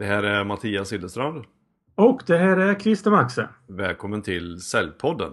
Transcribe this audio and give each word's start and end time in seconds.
Det 0.00 0.06
här 0.06 0.22
är 0.22 0.44
Mattias 0.44 0.92
Hillestrand. 0.92 1.44
Och 1.94 2.22
det 2.26 2.36
här 2.38 2.56
är 2.56 2.74
Christer 2.74 3.10
Maxe. 3.10 3.48
Välkommen 3.68 4.22
till 4.22 4.60
Säljpodden. 4.60 5.32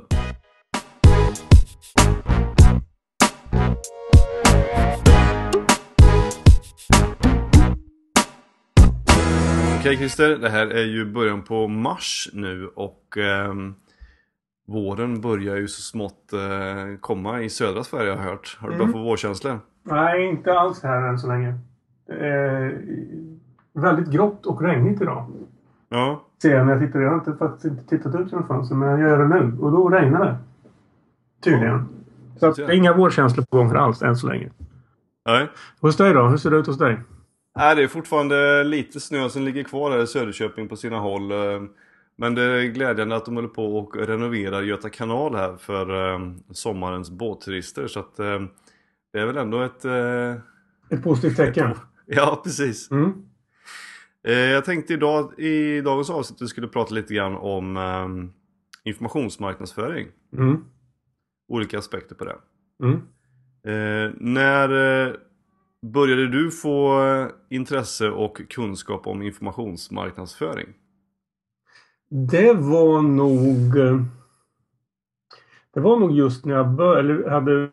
Okej 9.79 9.97
Christer, 9.97 10.37
det 10.37 10.49
här 10.49 10.67
är 10.67 10.83
ju 10.85 11.05
början 11.05 11.43
på 11.43 11.67
mars 11.67 12.29
nu 12.33 12.67
och 12.67 13.17
eh, 13.17 13.53
våren 14.67 15.21
börjar 15.21 15.55
ju 15.55 15.67
så 15.67 15.81
smått 15.81 16.33
eh, 16.33 16.99
komma 16.99 17.41
i 17.41 17.49
södra 17.49 17.83
Sverige 17.83 18.11
har 18.11 18.17
jag 18.17 18.23
hört. 18.23 18.57
Har 18.61 18.69
du 18.69 18.75
börjat 18.77 18.89
Mm. 18.89 18.93
få 18.93 19.09
vårkänslor? 19.09 19.59
Nej, 19.83 20.25
inte 20.29 20.53
alls 20.53 20.83
här 20.83 21.07
än 21.09 21.19
så 21.19 21.27
länge. 21.27 21.53
Är 22.09 22.81
väldigt 23.81 24.07
grått 24.11 24.45
och 24.45 24.61
regnigt 24.61 25.01
idag. 25.01 25.25
Ja, 25.89 26.23
Ser 26.41 26.55
jag 26.55 26.65
när 26.65 26.73
jag 26.73 26.81
tittar. 26.87 26.99
Jag 26.99 27.09
har 27.09 27.15
inte, 27.17 27.33
faktiskt 27.35 27.65
inte 27.65 27.83
tittat 27.83 28.15
ut 28.15 28.31
genom 28.31 28.47
fönstret, 28.47 28.77
men 28.79 28.89
jag 28.89 28.99
gör 28.99 29.17
det 29.17 29.27
nu. 29.27 29.57
Och 29.59 29.71
då 29.71 29.89
regnar 29.89 30.25
det. 30.25 30.37
Tydligen. 31.43 31.87
Så 32.39 32.47
att 32.47 32.55
det 32.55 32.63
är 32.63 32.71
inga 32.71 32.93
vårkänslor 32.93 33.45
på 33.45 33.57
gång 33.57 33.75
alls 33.75 34.01
än 34.01 34.15
så 34.15 34.27
länge. 34.27 34.49
nej. 35.25 35.47
Hos 35.81 35.97
dig 35.97 36.13
då? 36.13 36.27
Hur 36.27 36.37
ser 36.37 36.51
det 36.51 36.57
ut 36.57 36.67
hos 36.67 36.77
dig? 36.77 36.99
Nej, 37.55 37.75
det 37.75 37.83
är 37.83 37.87
fortfarande 37.87 38.63
lite 38.63 38.99
snö 38.99 39.29
som 39.29 39.41
ligger 39.41 39.63
kvar 39.63 39.91
här 39.91 40.03
i 40.03 40.07
Söderköping 40.07 40.67
på 40.67 40.75
sina 40.75 40.99
håll. 40.99 41.31
eh, 41.31 41.37
Men 42.17 42.35
det 42.35 42.41
är 42.43 42.63
glädjande 42.63 43.15
att 43.15 43.25
de 43.25 43.35
håller 43.35 43.47
på 43.47 43.77
och 43.77 43.95
renoverar 43.95 44.61
Göta 44.61 44.89
kanal 44.89 45.35
här 45.35 45.55
för 45.57 46.13
eh, 46.13 46.19
sommarens 46.51 47.09
båtturister. 47.11 47.87
Så 47.87 47.99
att 47.99 48.19
eh, 48.19 48.39
det 49.13 49.19
är 49.19 49.25
väl 49.25 49.37
ändå 49.37 49.61
ett... 49.61 49.85
Ett 50.89 51.03
positivt 51.03 51.37
tecken. 51.37 51.71
Ja, 52.05 52.41
precis. 52.43 52.91
Mm. 52.91 53.13
Eh, 54.27 54.33
Jag 54.33 54.65
tänkte 54.65 54.93
idag, 54.93 55.39
i 55.39 55.81
dagens 55.81 56.09
avsnitt 56.09 56.37
att 56.37 56.41
vi 56.41 56.47
skulle 56.47 56.67
prata 56.67 56.95
lite 56.95 57.13
grann 57.13 57.35
om 57.35 57.77
eh, 57.77 58.07
informationsmarknadsföring. 58.89 60.07
Mm. 60.37 60.65
Olika 61.47 61.79
aspekter 61.79 62.15
på 62.15 62.25
det. 62.25 62.35
Mm. 62.83 62.95
Eh, 63.63 64.13
när 64.17 64.69
eh, 65.07 65.13
började 65.81 66.27
du 66.27 66.51
få 66.51 67.01
intresse 67.49 68.09
och 68.09 68.41
kunskap 68.49 69.07
om 69.07 69.21
informationsmarknadsföring? 69.21 70.67
Det 72.09 72.53
var 72.53 73.01
nog... 73.01 73.75
Det 75.73 75.79
var 75.79 75.99
nog 75.99 76.11
just 76.11 76.45
när 76.45 76.55
jag 76.55 76.69
bör, 76.69 76.97
eller 76.97 77.29
hade 77.29 77.71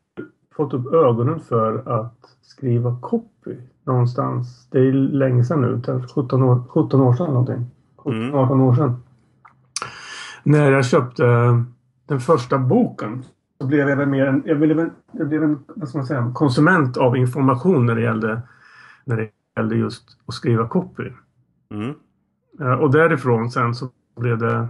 fått 0.56 0.74
upp 0.74 0.92
ögonen 0.92 1.40
för 1.40 1.88
att 2.02 2.18
skriva 2.42 2.96
copy 3.00 3.56
någonstans. 3.84 4.68
Det 4.70 4.78
är 4.78 4.92
länge 4.92 5.44
sedan 5.44 5.60
nu. 5.60 5.82
kanske 5.84 6.08
17 6.14 6.42
år, 6.42 6.62
17 6.68 7.00
år 7.00 7.14
sedan 7.14 7.26
någonting. 7.26 7.66
17, 7.96 8.12
Mm. 8.22 8.34
18 8.34 8.60
år 8.60 8.74
sedan. 8.74 8.96
När 10.42 10.72
jag 10.72 10.84
köpte 10.84 11.24
den 12.06 12.20
första 12.20 12.58
boken 12.58 13.24
så 13.60 13.66
blev 13.66 13.88
jag 13.88 13.96
väl 13.96 14.08
mer 14.08 14.26
en, 14.26 14.42
jag 14.46 14.58
blev 14.58 14.78
en, 14.80 14.90
jag 15.12 15.28
blev 15.28 15.42
en 15.42 15.64
vad 15.68 15.88
ska 15.88 15.98
man 15.98 16.06
säga, 16.06 16.30
konsument 16.34 16.96
av 16.96 17.16
information 17.16 17.86
när 17.86 17.94
det 17.94 18.02
gällde, 18.02 18.42
när 19.04 19.16
det 19.16 19.28
gällde 19.56 19.76
just 19.76 20.18
att 20.26 20.34
skriva 20.34 20.68
copy. 20.68 21.12
Mm. 21.70 21.94
Eh, 22.60 22.72
Och 22.72 22.90
därifrån 22.90 23.50
sen 23.50 23.74
så 23.74 23.88
blev 24.20 24.38
det... 24.38 24.68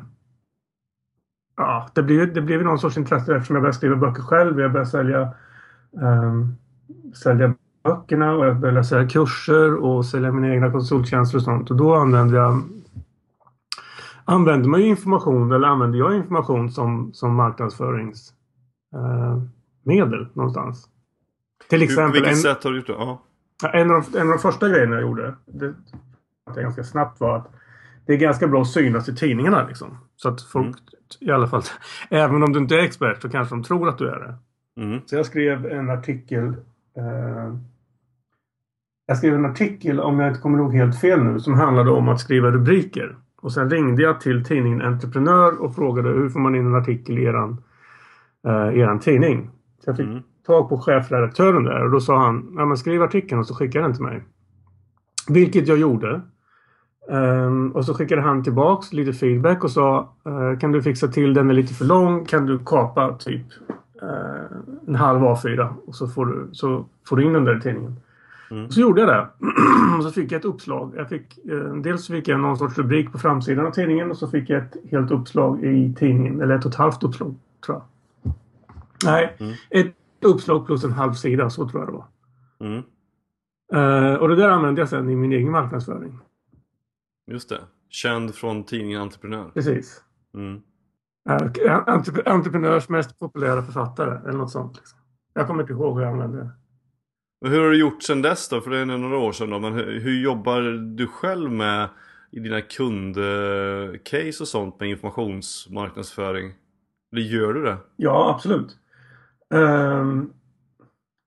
Ja, 1.57 1.89
det 1.95 2.03
blev, 2.03 2.35
det 2.35 2.41
blev 2.43 2.63
någon 2.63 2.79
sorts 2.79 2.97
intresse 2.99 3.37
eftersom 3.37 3.57
jag 3.57 3.63
började 3.63 3.77
skriva 3.77 3.97
böcker 3.97 4.23
själv. 4.23 4.61
Jag 4.61 4.73
började 4.73 4.91
sälja, 4.91 5.29
sälja 7.23 7.55
böckerna 7.85 8.33
och 8.33 8.47
jag 8.47 8.57
började 8.57 8.85
sälja 8.85 9.09
kurser 9.09 9.75
och 9.75 10.07
sälja 10.07 10.33
mina 10.33 10.55
egna 10.55 10.71
konsulttjänster 10.71 11.39
och 11.39 11.45
sånt. 11.45 11.71
Och 11.71 11.77
då 11.77 11.95
använde 11.95 12.37
jag 12.37 12.63
använde 14.25 14.69
man 14.69 14.81
ju 14.81 14.87
information, 14.87 15.53
eller 15.53 15.69
använde 15.69 15.99
jag 15.99 16.17
information 16.17 16.71
som, 16.71 17.11
som 17.15 17.35
marknadsföringsmedel 17.35 20.23
eh, 20.23 20.29
någonstans. 20.33 20.89
Till 21.69 21.81
Hur, 21.81 21.87
på 21.87 21.93
exempel 21.93 22.13
vilket 22.13 22.31
en, 22.31 22.37
sätt 22.37 22.65
har 22.65 22.71
du 22.71 22.77
gjort 22.77 22.87
det? 22.87 22.93
Ja. 22.93 23.23
En 23.73 23.91
av, 23.91 24.05
de, 24.13 24.19
en 24.19 24.27
av 24.27 24.33
de 24.33 24.39
första 24.39 24.69
grejerna 24.69 24.95
jag 24.95 25.03
gjorde, 25.03 25.35
det, 25.47 25.75
jag 26.47 26.57
ganska 26.57 26.85
snabbt 26.85 27.21
var 27.21 27.37
att 27.37 27.51
det 28.07 28.13
är 28.13 28.17
ganska 28.17 28.49
bra 28.49 28.63
att 28.63 28.69
synas 28.69 29.09
i 29.09 29.17
tidningarna. 29.17 29.67
Liksom. 29.67 29.99
Så 30.17 30.29
att 30.29 30.43
folk, 30.43 30.67
Mm. 30.67 30.77
i 31.21 31.31
alla 31.31 31.47
fall, 31.47 31.63
även 32.11 32.43
om 32.43 32.53
du 32.53 32.59
inte 32.59 32.75
är 32.75 32.79
expert 32.79 33.23
så 33.23 33.29
kanske 33.29 33.55
de 33.55 33.63
tror 33.63 33.89
att 33.89 33.99
du 33.99 34.09
är 34.09 34.19
det. 34.19 34.35
Mm. 34.77 35.01
Så 35.07 35.17
jag 35.17 35.27
skrev 35.27 35.67
en 35.67 35.91
artikel. 35.91 36.45
Eh, 36.97 37.55
jag 39.07 39.17
skrev 39.19 39.35
en 39.35 39.45
artikel, 39.47 40.01
om 40.01 40.21
jag 40.21 40.29
inte 40.31 40.41
kommer 40.41 40.59
ihåg 40.59 40.75
helt 40.75 41.01
fel 41.01 41.23
nu, 41.25 41.41
som 41.41 41.55
handlade 41.55 41.91
om 41.91 42.09
att 42.09 42.21
skriva 42.21 42.51
rubriker. 42.51 43.17
Och 43.41 43.53
sen 43.53 43.71
ringde 43.71 44.03
jag 44.03 44.21
till 44.21 44.45
tidningen 44.45 44.83
Entreprenör 44.83 45.63
och 45.63 45.75
frågade 45.75 46.09
hur 46.09 46.29
får 46.29 46.41
man 46.41 46.55
in 46.55 46.67
en 46.67 46.75
artikel 46.75 47.19
i 47.19 47.25
eran, 47.25 47.63
eh, 48.47 48.79
eran 48.79 49.01
tidning. 49.01 49.51
Så 49.85 49.91
jag 49.91 49.97
fick 49.97 50.07
Mm. 50.07 50.23
tag 50.47 50.69
på 50.69 50.79
chefredaktören 50.79 51.65
där 51.65 51.85
och 51.85 51.91
då 51.91 52.01
sa 52.01 52.19
han 52.19 52.55
ja, 52.57 52.65
men 52.65 52.77
skriv 52.77 53.03
artikeln 53.03 53.39
och 53.41 53.47
så 53.47 53.55
skicka 53.55 53.81
den 53.81 53.93
till 53.95 54.03
mig. 54.03 54.23
Vilket 55.29 55.69
jag 55.69 55.79
gjorde. 55.79 56.21
Ehm, 57.11 57.73
och 57.73 57.85
så 57.85 57.95
skickade 57.95 58.23
han 58.23 58.43
tillbaks 58.45 58.93
lite 58.93 59.13
feedback 59.13 59.65
och 59.65 59.71
sa 59.71 60.15
eh, 60.27 60.59
kan 60.59 60.73
du 60.73 60.83
fixa 60.83 61.09
till 61.09 61.35
den 61.35 61.51
är 61.51 61.55
lite 61.55 61.75
för 61.75 61.85
lång 61.85 62.25
kan 62.25 62.47
du 62.47 62.59
kapa 62.67 63.13
typ 63.19 63.47
en 64.87 64.95
halv 64.95 65.21
A4 65.21 65.75
och 65.87 65.95
så 65.95 66.09
får 66.09 66.27
du, 66.27 66.49
så 66.53 66.85
får 67.09 67.17
du 67.17 67.25
in 67.25 67.33
den 67.33 67.45
där 67.45 67.61
tidningen. 67.61 67.97
Mm. 68.51 68.71
Så 68.71 68.81
gjorde 68.81 69.01
jag 69.01 69.11
det. 69.11 69.29
och 69.99 70.05
så 70.05 70.11
fick 70.11 70.33
jag 70.33 70.39
ett 70.39 70.45
uppslag. 70.45 70.93
Jag 70.97 71.09
fick, 71.09 71.39
eh, 71.39 71.75
dels 71.75 72.07
fick 72.07 72.29
jag 72.29 72.41
någon 72.41 72.57
sorts 72.59 72.79
rubrik 72.79 73.13
på 73.13 73.19
framsidan 73.19 73.67
av 73.67 73.71
tidningen 73.71 74.11
och 74.11 74.17
så 74.17 74.29
fick 74.29 74.51
jag 74.51 74.63
ett 74.63 74.77
helt 74.91 75.11
uppslag 75.11 75.65
i 75.65 75.95
tidningen. 75.99 76.41
Eller 76.41 76.55
ett 76.55 76.65
och 76.65 76.71
ett 76.71 76.77
halvt 76.79 77.03
uppslag 77.03 77.35
tror 77.67 77.77
jag. 77.77 77.85
Nej, 79.05 79.37
Mm. 79.39 79.53
ett 79.71 79.95
uppslag 80.25 80.67
plus 80.67 80.85
en 80.85 80.93
halv 80.93 81.13
sida. 81.13 81.51
Så 81.51 81.69
tror 81.69 81.83
jag 81.83 81.89
det 81.89 81.93
var. 81.93 82.07
Mm. 82.61 82.83
Eh, 83.73 84.15
och 84.21 84.29
det 84.29 84.37
där 84.37 84.49
använde 84.49 84.81
jag 84.81 84.89
sen 84.89 85.11
i 85.11 85.17
min 85.17 85.33
egen 85.33 85.51
marknadsföring. 85.51 86.19
Just 87.31 87.49
det. 87.49 87.61
Känd 87.89 88.35
från 88.35 88.65
tidningen 88.65 89.01
Entreprenör. 89.01 89.51
Precis. 89.55 90.03
Mm. 90.35 90.61
Entre 91.29 92.23
entreprenörs 92.27 92.89
mest 92.89 93.19
populära 93.19 93.63
författare 93.63 94.19
eller 94.29 94.39
något 94.39 94.51
sånt. 94.51 94.77
Liksom. 94.77 94.99
Jag 95.35 95.47
kommer 95.47 95.63
inte 95.63 95.73
ihåg 95.73 95.97
hur 95.97 96.05
jag 96.05 96.13
använde 96.13 96.39
det. 96.39 96.51
Och 97.45 97.51
hur 97.51 97.61
har 97.61 97.71
du 97.71 97.79
gjort 97.79 98.03
sen 98.03 98.23
dess 98.23 98.49
då? 98.49 98.61
För 98.61 98.71
det 98.71 98.79
är 98.79 98.87
några 98.87 99.19
år 99.19 99.33
sedan 99.33 99.51
då. 99.51 99.59
Men 99.59 99.73
hur, 99.73 100.01
hur 100.01 100.23
jobbar 100.23 100.61
du 100.97 101.07
själv 101.07 101.51
med 101.51 101.89
i 102.31 102.41
dina 102.41 102.61
kundcase 102.61 104.41
och 104.41 104.49
sånt 104.49 104.81
med 104.81 104.89
informationsmarknadsföring? 104.89 106.53
Eller 107.13 107.23
gör 107.23 107.53
du 107.53 107.63
det? 107.63 107.77
Ja, 107.97 108.31
absolut. 108.35 108.77
Ehm, 109.55 110.31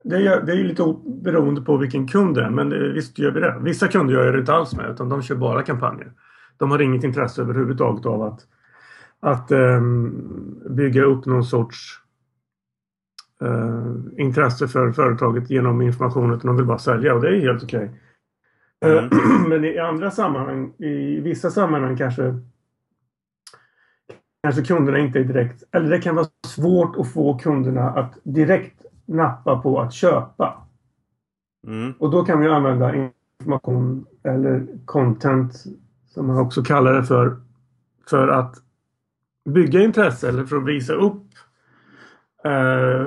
det, 0.04 0.16
är, 0.16 0.42
det 0.42 0.52
är 0.52 0.56
ju 0.56 0.64
lite 0.64 0.96
beroende 1.06 1.62
på 1.62 1.78
vilken 1.78 2.08
kund 2.08 2.36
det 2.36 2.44
är, 2.44 2.50
men 2.50 2.70
det, 2.70 2.94
visst 2.94 3.20
gör 3.20 3.32
vi 3.32 3.40
det. 3.40 3.58
Vissa 3.62 3.88
kunder 3.88 4.14
gör 4.14 4.26
jag 4.26 4.34
det 4.34 4.40
inte 4.40 4.54
alls 4.54 4.76
med, 4.76 4.92
utan 4.92 5.10
de 5.10 5.22
kör 5.22 5.36
bara 5.36 5.64
kampanjer. 5.64 6.12
De 6.58 6.72
har 6.72 6.82
inget 6.82 7.04
intresse 7.04 7.42
överhuvudtaget 7.42 8.06
av 8.06 8.22
att, 8.22 8.40
att 9.20 9.52
ehm, 9.52 10.14
bygga 10.70 11.04
upp 11.04 11.26
någon 11.26 11.44
sorts 11.44 12.02
eh, 13.42 13.94
intresse 14.18 14.68
för 14.68 14.92
företaget 14.92 15.50
genom 15.50 15.82
information, 15.82 16.34
utan 16.34 16.48
de 16.48 16.56
vill 16.56 16.66
bara 16.66 16.78
sälja 16.78 17.16
och 17.16 17.22
det 17.22 17.28
är 17.28 17.42
helt 17.42 17.64
okej. 17.64 17.92
Eh, 18.86 19.04
Men 19.50 19.66
i 19.66 19.80
andra 19.80 20.12
sammanhang, 20.12 20.74
i 20.78 21.20
vissa 21.20 21.52
sammanhang 21.52 21.98
kanske 21.98 22.40
kanske 24.44 24.64
kunderna 24.64 25.00
inte 25.00 25.20
är 25.20 25.24
direkt, 25.24 25.64
eller 25.72 25.90
det 25.90 26.00
kan 26.00 26.16
vara 26.16 26.28
svårt 26.48 26.96
att 26.98 27.14
få 27.14 27.38
kunderna 27.38 27.90
att 27.90 28.18
direkt 28.24 28.86
nappa 29.06 29.62
på 29.62 29.82
att 29.82 29.94
köpa. 29.94 30.64
Mm. 31.68 31.94
Och 32.00 32.12
då 32.12 32.26
kan 32.26 32.40
vi 32.40 32.48
använda 32.48 33.10
information 33.40 34.06
eller 34.24 34.68
content 34.86 35.64
som 36.08 36.28
man 36.28 36.38
också 36.38 36.64
kallar 36.64 36.94
det 36.94 37.04
för 37.04 37.38
för 38.10 38.28
att 38.28 38.56
bygga 39.54 39.82
intresse 39.82 40.30
eller 40.30 40.46
för 40.46 40.58
att 40.58 40.66
visa 40.66 40.94
upp 40.94 41.24
eh, 42.44 43.02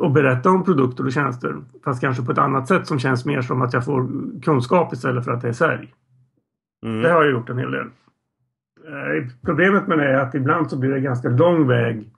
och 0.00 0.10
berätta 0.12 0.50
om 0.50 0.64
produkter 0.64 1.04
och 1.06 1.12
tjänster. 1.12 1.56
Fast 1.84 2.00
kanske 2.00 2.24
på 2.24 2.32
ett 2.32 2.38
annat 2.38 2.68
sätt 2.68 2.86
som 2.86 2.98
känns 2.98 3.24
mer 3.24 3.42
som 3.42 3.62
att 3.62 3.72
jag 3.72 3.84
får 3.84 4.08
kunskap 4.42 4.92
istället 4.92 5.24
för 5.24 5.32
att 5.32 5.40
det 5.42 5.48
är 5.48 5.52
sälj. 5.52 5.94
Det 6.82 6.88
Mm. 6.88 7.04
har 7.14 7.22
jag 7.22 7.30
gjort 7.30 7.48
en 7.48 7.58
hel 7.58 7.70
del. 7.70 7.86
Eh, 8.86 9.28
Problemet 9.44 9.86
med 9.86 9.98
det 9.98 10.08
är 10.10 10.18
att 10.20 10.34
ibland 10.34 10.70
så 10.70 10.78
blir 10.78 10.90
det 10.90 11.00
ganska 11.00 11.28
lång 11.28 11.66
väg, 11.66 12.10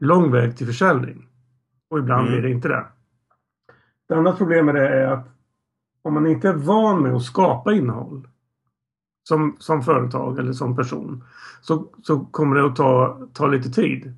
lång 0.00 0.30
väg 0.30 0.56
till 0.56 0.66
försäljning. 0.66 1.26
Och 1.90 1.98
ibland 1.98 2.20
Mm. 2.28 2.32
blir 2.32 2.42
det 2.48 2.54
inte 2.54 2.68
det. 2.68 2.84
Ett 4.10 4.16
annat 4.16 4.38
problem 4.38 4.66
med 4.66 4.74
det 4.74 4.88
är 4.88 5.06
att 5.06 5.28
om 6.02 6.14
man 6.14 6.26
inte 6.26 6.48
är 6.48 6.54
van 6.54 7.02
med 7.02 7.12
att 7.14 7.22
skapa 7.22 7.72
innehåll 7.72 8.28
som, 9.22 9.56
som 9.58 9.82
företag 9.82 10.38
eller 10.38 10.52
som 10.52 10.76
person 10.76 11.24
så, 11.60 11.86
så 12.02 12.20
kommer 12.20 12.56
det 12.56 12.66
att 12.66 12.76
ta, 12.76 13.18
ta 13.32 13.46
lite 13.46 13.70
tid. 13.70 14.14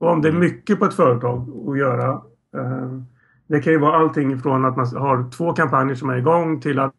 Och 0.00 0.10
om 0.10 0.22
det 0.22 0.28
är 0.28 0.32
Mm. 0.32 0.40
mycket 0.40 0.78
på 0.78 0.84
ett 0.84 0.94
företag 0.94 1.68
att 1.68 1.78
göra 1.78 2.10
eh, 2.56 3.00
det 3.46 3.60
kan 3.60 3.72
ju 3.72 3.78
vara 3.78 3.96
allting 3.96 4.38
från 4.38 4.64
att 4.64 4.76
man 4.76 4.86
har 4.96 5.30
två 5.30 5.52
kampanjer 5.52 5.94
som 5.94 6.10
är 6.10 6.16
igång 6.16 6.60
till 6.60 6.78
att 6.78 6.94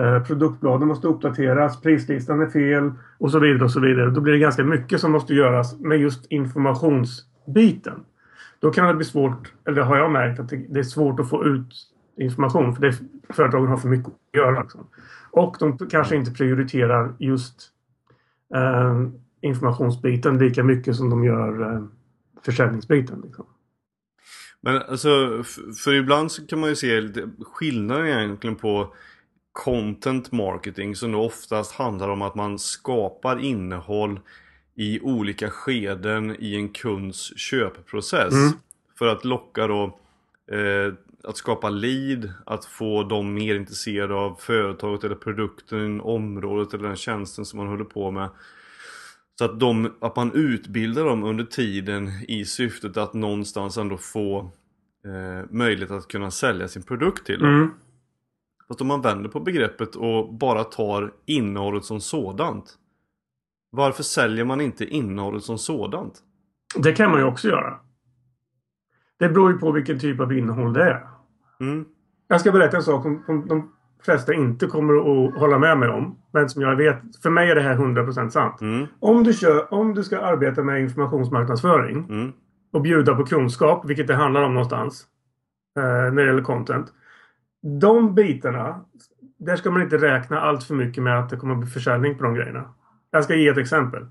Eh, 0.00 0.22
produktbladen 0.22 0.88
måste 0.88 1.08
uppdateras, 1.08 1.80
prislistan 1.80 2.40
är 2.40 2.46
fel 2.46 2.92
och 3.18 3.30
så 3.30 3.38
vidare 3.38 3.64
och 3.64 3.70
så 3.70 3.80
vidare. 3.80 4.10
Då 4.10 4.20
blir 4.20 4.32
det 4.32 4.38
ganska 4.38 4.64
mycket 4.64 5.00
som 5.00 5.12
måste 5.12 5.34
göras 5.34 5.80
med 5.80 5.98
just 5.98 6.26
informationsbiten. 6.32 8.04
Då 8.60 8.70
kan 8.70 8.86
det 8.86 8.94
bli 8.94 9.04
svårt, 9.04 9.52
eller 9.68 9.82
har 9.82 9.96
jag 9.96 10.10
märkt 10.10 10.40
att 10.40 10.48
det 10.48 10.78
är 10.78 10.82
svårt 10.82 11.20
att 11.20 11.28
få 11.28 11.44
ut 11.44 11.68
information 12.16 12.74
för 12.74 12.82
det 12.82 12.98
företagen 13.28 13.68
har 13.68 13.76
för 13.76 13.88
mycket 13.88 14.06
att 14.06 14.36
göra. 14.36 14.62
Liksom. 14.62 14.86
Och 15.30 15.56
de 15.58 15.78
kanske 15.78 16.16
inte 16.16 16.30
prioriterar 16.30 17.14
just 17.18 17.70
eh, 18.54 19.08
informationsbiten 19.40 20.38
lika 20.38 20.64
mycket 20.64 20.96
som 20.96 21.10
de 21.10 21.24
gör 21.24 21.74
eh, 21.74 21.84
försäljningsbiten. 22.44 23.22
Liksom. 23.24 23.46
Men 24.60 24.82
alltså, 24.82 25.42
för 25.84 25.94
ibland 25.94 26.32
så 26.32 26.46
kan 26.46 26.60
man 26.60 26.68
ju 26.68 26.76
se 26.76 27.00
lite 27.00 27.30
skillnaden 27.40 28.06
egentligen 28.06 28.56
på 28.56 28.94
content 29.52 30.32
marketing 30.32 30.96
som 30.96 31.12
då 31.12 31.22
oftast 31.22 31.72
handlar 31.72 32.08
om 32.08 32.22
att 32.22 32.34
man 32.34 32.58
skapar 32.58 33.38
innehåll 33.38 34.20
i 34.74 35.00
olika 35.00 35.50
skeden 35.50 36.36
i 36.38 36.54
en 36.54 36.68
kunds 36.68 37.38
köpprocess. 37.38 38.34
Mm. 38.34 38.52
För 38.98 39.06
att 39.06 39.24
locka 39.24 39.66
då 39.66 39.84
eh, 40.52 40.94
att 41.24 41.36
skapa 41.36 41.70
lead, 41.70 42.32
att 42.46 42.64
få 42.64 43.02
dem 43.02 43.34
mer 43.34 43.54
intresserade 43.54 44.14
av 44.14 44.36
företaget 44.40 45.04
eller 45.04 45.14
produkten, 45.14 46.00
området 46.00 46.74
eller 46.74 46.88
den 46.88 46.96
tjänsten 46.96 47.44
som 47.44 47.58
man 47.58 47.68
håller 47.68 47.84
på 47.84 48.10
med. 48.10 48.28
Så 49.38 49.44
att, 49.44 49.60
de, 49.60 49.92
att 50.00 50.16
man 50.16 50.32
utbildar 50.32 51.04
dem 51.04 51.24
under 51.24 51.44
tiden 51.44 52.10
i 52.28 52.44
syftet 52.44 52.96
att 52.96 53.14
någonstans 53.14 53.76
ändå 53.76 53.96
få 53.96 54.38
eh, 55.04 55.50
möjlighet 55.50 55.90
att 55.90 56.08
kunna 56.08 56.30
sälja 56.30 56.68
sin 56.68 56.82
produkt 56.82 57.26
till 57.26 57.38
dem. 57.38 57.54
Mm. 57.54 57.70
Fast 58.68 58.80
om 58.80 58.86
man 58.86 59.02
vänder 59.02 59.28
på 59.28 59.40
begreppet 59.40 59.96
och 59.96 60.34
bara 60.34 60.64
tar 60.64 61.12
innehållet 61.26 61.84
som 61.84 62.00
sådant. 62.00 62.78
Varför 63.70 64.02
säljer 64.02 64.44
man 64.44 64.60
inte 64.60 64.84
innehållet 64.84 65.42
som 65.42 65.58
sådant? 65.58 66.14
Det 66.76 66.92
kan 66.92 67.10
man 67.10 67.20
ju 67.20 67.26
också 67.26 67.48
göra. 67.48 67.78
Det 69.18 69.28
beror 69.28 69.52
ju 69.52 69.58
på 69.58 69.72
vilken 69.72 69.98
typ 69.98 70.20
av 70.20 70.32
innehåll 70.32 70.72
det 70.72 70.84
är. 70.84 71.11
Mm. 71.62 71.84
Jag 72.28 72.40
ska 72.40 72.52
berätta 72.52 72.76
en 72.76 72.82
sak 72.82 73.02
som 73.02 73.46
de 73.48 73.72
flesta 74.04 74.34
inte 74.34 74.66
kommer 74.66 74.94
att 74.94 75.34
hålla 75.34 75.58
med 75.58 75.78
mig 75.78 75.88
om. 75.88 76.18
Men 76.32 76.48
som 76.48 76.62
jag 76.62 76.76
vet, 76.76 76.98
för 77.22 77.30
mig 77.30 77.50
är 77.50 77.54
det 77.54 77.60
här 77.60 77.76
100% 77.76 78.28
sant. 78.28 78.60
Mm. 78.60 78.86
Om, 79.00 79.24
du 79.24 79.32
kör, 79.32 79.74
om 79.74 79.94
du 79.94 80.04
ska 80.04 80.20
arbeta 80.20 80.62
med 80.62 80.80
informationsmarknadsföring 80.80 82.06
mm. 82.08 82.32
och 82.72 82.82
bjuda 82.82 83.14
på 83.14 83.24
kunskap, 83.24 83.84
vilket 83.84 84.06
det 84.06 84.14
handlar 84.14 84.42
om 84.42 84.54
någonstans. 84.54 85.06
Eh, 85.76 85.82
när 85.82 86.10
det 86.10 86.26
gäller 86.26 86.42
content. 86.42 86.86
De 87.80 88.14
bitarna, 88.14 88.84
där 89.38 89.56
ska 89.56 89.70
man 89.70 89.82
inte 89.82 89.96
räkna 89.96 90.40
allt 90.40 90.64
för 90.64 90.74
mycket 90.74 91.02
med 91.02 91.18
att 91.18 91.30
det 91.30 91.36
kommer 91.36 91.54
att 91.54 91.60
bli 91.60 91.70
försäljning 91.70 92.18
på 92.18 92.24
de 92.24 92.34
grejerna. 92.34 92.74
Jag 93.10 93.24
ska 93.24 93.34
ge 93.34 93.48
ett 93.48 93.58
exempel. 93.58 94.06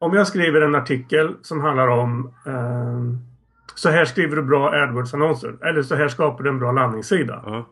Om 0.00 0.14
jag 0.14 0.26
skriver 0.26 0.60
en 0.60 0.74
artikel 0.74 1.36
som 1.42 1.60
handlar 1.60 1.88
om 1.88 2.34
eh, 2.46 3.31
så 3.74 3.90
här 3.90 4.04
skriver 4.04 4.36
du 4.36 4.42
bra 4.42 4.70
AdWords-annonser. 4.70 5.64
Eller 5.64 5.82
så 5.82 5.94
här 5.94 6.08
skapar 6.08 6.44
du 6.44 6.50
en 6.50 6.58
bra 6.58 6.72
landningssida. 6.72 7.42
Mm. 7.46 7.62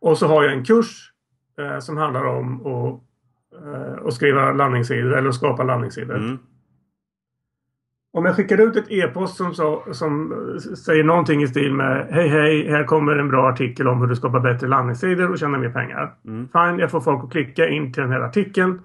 Och 0.00 0.18
så 0.18 0.26
har 0.26 0.42
jag 0.42 0.52
en 0.52 0.64
kurs 0.64 1.12
eh, 1.58 1.78
som 1.78 1.96
handlar 1.96 2.24
om 2.24 2.66
att, 2.66 3.00
eh, 3.64 4.06
att 4.06 4.14
skriva 4.14 4.52
landningssidor 4.52 5.18
eller 5.18 5.28
att 5.28 5.34
skapa 5.34 5.62
landningssidor. 5.62 6.16
Mm. 6.16 6.38
Om 8.14 8.24
jag 8.24 8.36
skickar 8.36 8.60
ut 8.60 8.76
ett 8.76 8.90
e-post 8.90 9.36
som, 9.36 9.54
så, 9.54 9.84
som 9.92 10.34
säger 10.84 11.04
någonting 11.04 11.42
i 11.42 11.48
stil 11.48 11.72
med 11.74 12.08
Hej 12.10 12.28
hej, 12.28 12.68
här 12.68 12.84
kommer 12.84 13.16
en 13.16 13.28
bra 13.28 13.48
artikel 13.48 13.88
om 13.88 14.00
hur 14.00 14.06
du 14.06 14.16
skapar 14.16 14.40
bättre 14.40 14.68
landningssidor 14.68 15.30
och 15.30 15.38
tjänar 15.38 15.58
mer 15.58 15.70
pengar. 15.70 16.14
Mm. 16.26 16.48
Fine, 16.52 16.78
jag 16.78 16.90
får 16.90 17.00
folk 17.00 17.24
att 17.24 17.32
klicka 17.32 17.68
in 17.68 17.92
till 17.92 18.02
den 18.02 18.12
här 18.12 18.20
artikeln. 18.20 18.80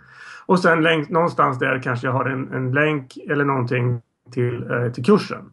Och 0.46 0.60
sen 0.60 0.84
längs, 0.84 1.10
någonstans 1.10 1.60
där 1.60 1.82
kanske 1.84 2.08
jag 2.08 2.14
har 2.14 2.26
en, 2.26 2.54
en 2.54 2.72
länk 2.72 3.18
eller 3.30 3.46
någonting 3.46 4.02
till, 4.32 4.72
eh, 4.72 4.92
till 4.92 5.06
kursen. 5.06 5.52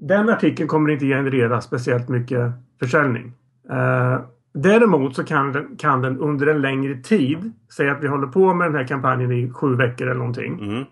Den 0.00 0.28
artikeln 0.28 0.68
kommer 0.68 0.90
inte 0.90 1.06
generera 1.06 1.60
speciellt 1.60 2.08
mycket 2.08 2.52
försäljning. 2.78 3.32
Eh, 3.70 4.20
däremot 4.54 5.16
så 5.16 5.24
kan 5.24 5.52
den, 5.52 5.76
kan 5.76 6.02
den 6.02 6.18
under 6.18 6.46
en 6.46 6.60
längre 6.60 6.94
tid, 6.94 7.52
säg 7.76 7.90
att 7.90 8.02
vi 8.02 8.08
håller 8.08 8.26
på 8.26 8.54
med 8.54 8.66
den 8.68 8.74
här 8.74 8.86
kampanjen 8.86 9.32
i 9.32 9.50
sju 9.50 9.74
veckor 9.74 10.06
eller 10.06 10.18
någonting. 10.18 10.60
Mm. 10.60 10.84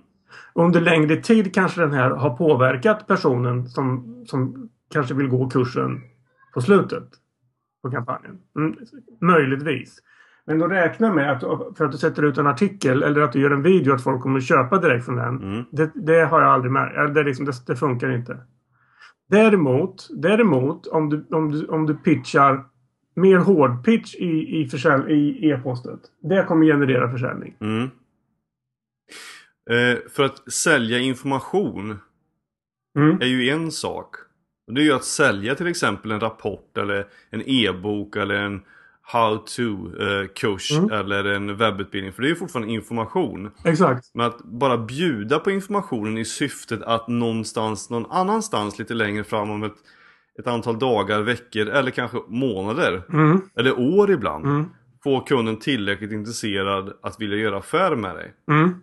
Under 0.55 0.81
längre 0.81 1.17
tid 1.17 1.55
kanske 1.55 1.81
den 1.81 1.93
här 1.93 2.11
har 2.11 2.37
påverkat 2.37 3.07
personen 3.07 3.69
som, 3.69 4.25
som 4.27 4.69
kanske 4.93 5.15
vill 5.15 5.29
gå 5.29 5.51
kursen 5.51 6.01
på 6.55 6.61
slutet 6.61 7.09
på 7.83 7.91
kampanjen. 7.91 8.39
Mm, 8.57 8.77
möjligtvis. 9.21 9.99
Men 10.47 10.59
då 10.59 10.67
räkna 10.69 11.15
med 11.15 11.33
att 11.33 11.41
för 11.77 11.85
att 11.85 11.93
du 11.93 11.99
sätter 11.99 12.23
ut 12.23 12.39
en 12.39 12.47
artikel 12.47 13.03
eller 13.03 13.21
att 13.21 13.33
du 13.33 13.41
gör 13.41 13.51
en 13.51 13.63
video 13.63 13.95
att 13.95 14.03
folk 14.03 14.23
kommer 14.23 14.39
att 14.39 14.45
köpa 14.45 14.79
direkt 14.79 15.05
från 15.05 15.17
den. 15.17 15.43
Mm. 15.43 15.65
Det, 15.71 15.91
det, 15.95 16.25
har 16.25 16.41
jag 16.41 16.51
aldrig 16.51 16.73
märkt. 16.73 17.15
Det, 17.15 17.23
liksom, 17.23 17.47
det, 17.47 17.53
det 17.67 17.77
funkar 17.77 18.11
inte. 18.11 18.39
Däremot, 19.35 20.09
däremot 20.11 20.87
om, 20.87 21.11
du, 21.11 21.27
om, 21.31 21.53
du, 21.53 21.67
om 21.67 21.87
du 21.87 21.95
pitchar 21.95 22.65
mer 23.15 23.39
hård 23.39 23.85
pitch 23.85 24.15
i, 24.15 24.61
i, 24.61 24.69
försälj, 24.69 25.13
i 25.13 25.51
e-postet. 25.51 26.01
Det 26.21 26.45
kommer 26.45 26.67
generera 26.67 27.11
försäljning. 27.11 27.57
Mm. 27.61 27.91
Eh, 29.71 29.99
för 30.11 30.25
att 30.25 30.53
sälja 30.53 30.99
information 30.99 31.99
mm. 32.99 33.21
är 33.21 33.27
ju 33.27 33.49
en 33.49 33.71
sak. 33.71 34.17
Det 34.73 34.81
är 34.81 34.85
ju 34.85 34.93
att 34.93 35.05
sälja 35.05 35.55
till 35.55 35.67
exempel 35.67 36.11
en 36.11 36.21
rapport 36.21 36.79
eller 36.79 37.07
en 37.31 37.43
e-bok 37.47 38.17
eller 38.17 38.35
en 38.35 38.63
how 39.07 39.39
to-kurs 39.39 40.71
eh, 40.73 40.79
mm. 40.79 40.93
eller 40.93 41.25
en 41.25 41.57
webbutbildning. 41.57 42.13
För 42.13 42.23
det 42.23 42.29
är 42.29 42.31
ju 42.31 42.37
fortfarande 42.37 42.73
information. 42.73 43.51
Exakt. 43.65 44.11
Men 44.15 44.27
att 44.27 44.39
bara 44.45 44.79
bjuda 44.79 45.39
på 45.39 45.51
informationen 45.51 46.19
i 46.19 46.25
syftet 46.25 46.83
att 46.83 47.09
någonstans, 47.09 47.91
någon 47.91 48.07
annanstans 48.11 48.79
lite 48.79 48.95
längre 48.95 49.25
fram 49.25 49.51
om 49.51 49.63
ett, 49.63 49.75
ett 50.39 50.47
antal 50.47 50.79
dagar, 50.79 51.21
veckor 51.21 51.69
eller 51.69 51.91
kanske 51.91 52.19
månader. 52.29 53.03
Mm. 53.13 53.41
Eller 53.57 53.79
år 53.79 54.11
ibland. 54.11 54.45
Mm. 54.45 54.65
Få 55.05 55.21
kunden 55.21 55.57
tillräckligt 55.57 56.13
intresserad 56.13 56.93
att 57.03 57.21
vilja 57.21 57.37
göra 57.37 57.59
affär 57.59 57.97
med 57.97 58.15
dig. 58.15 58.35
Mm. 58.51 58.75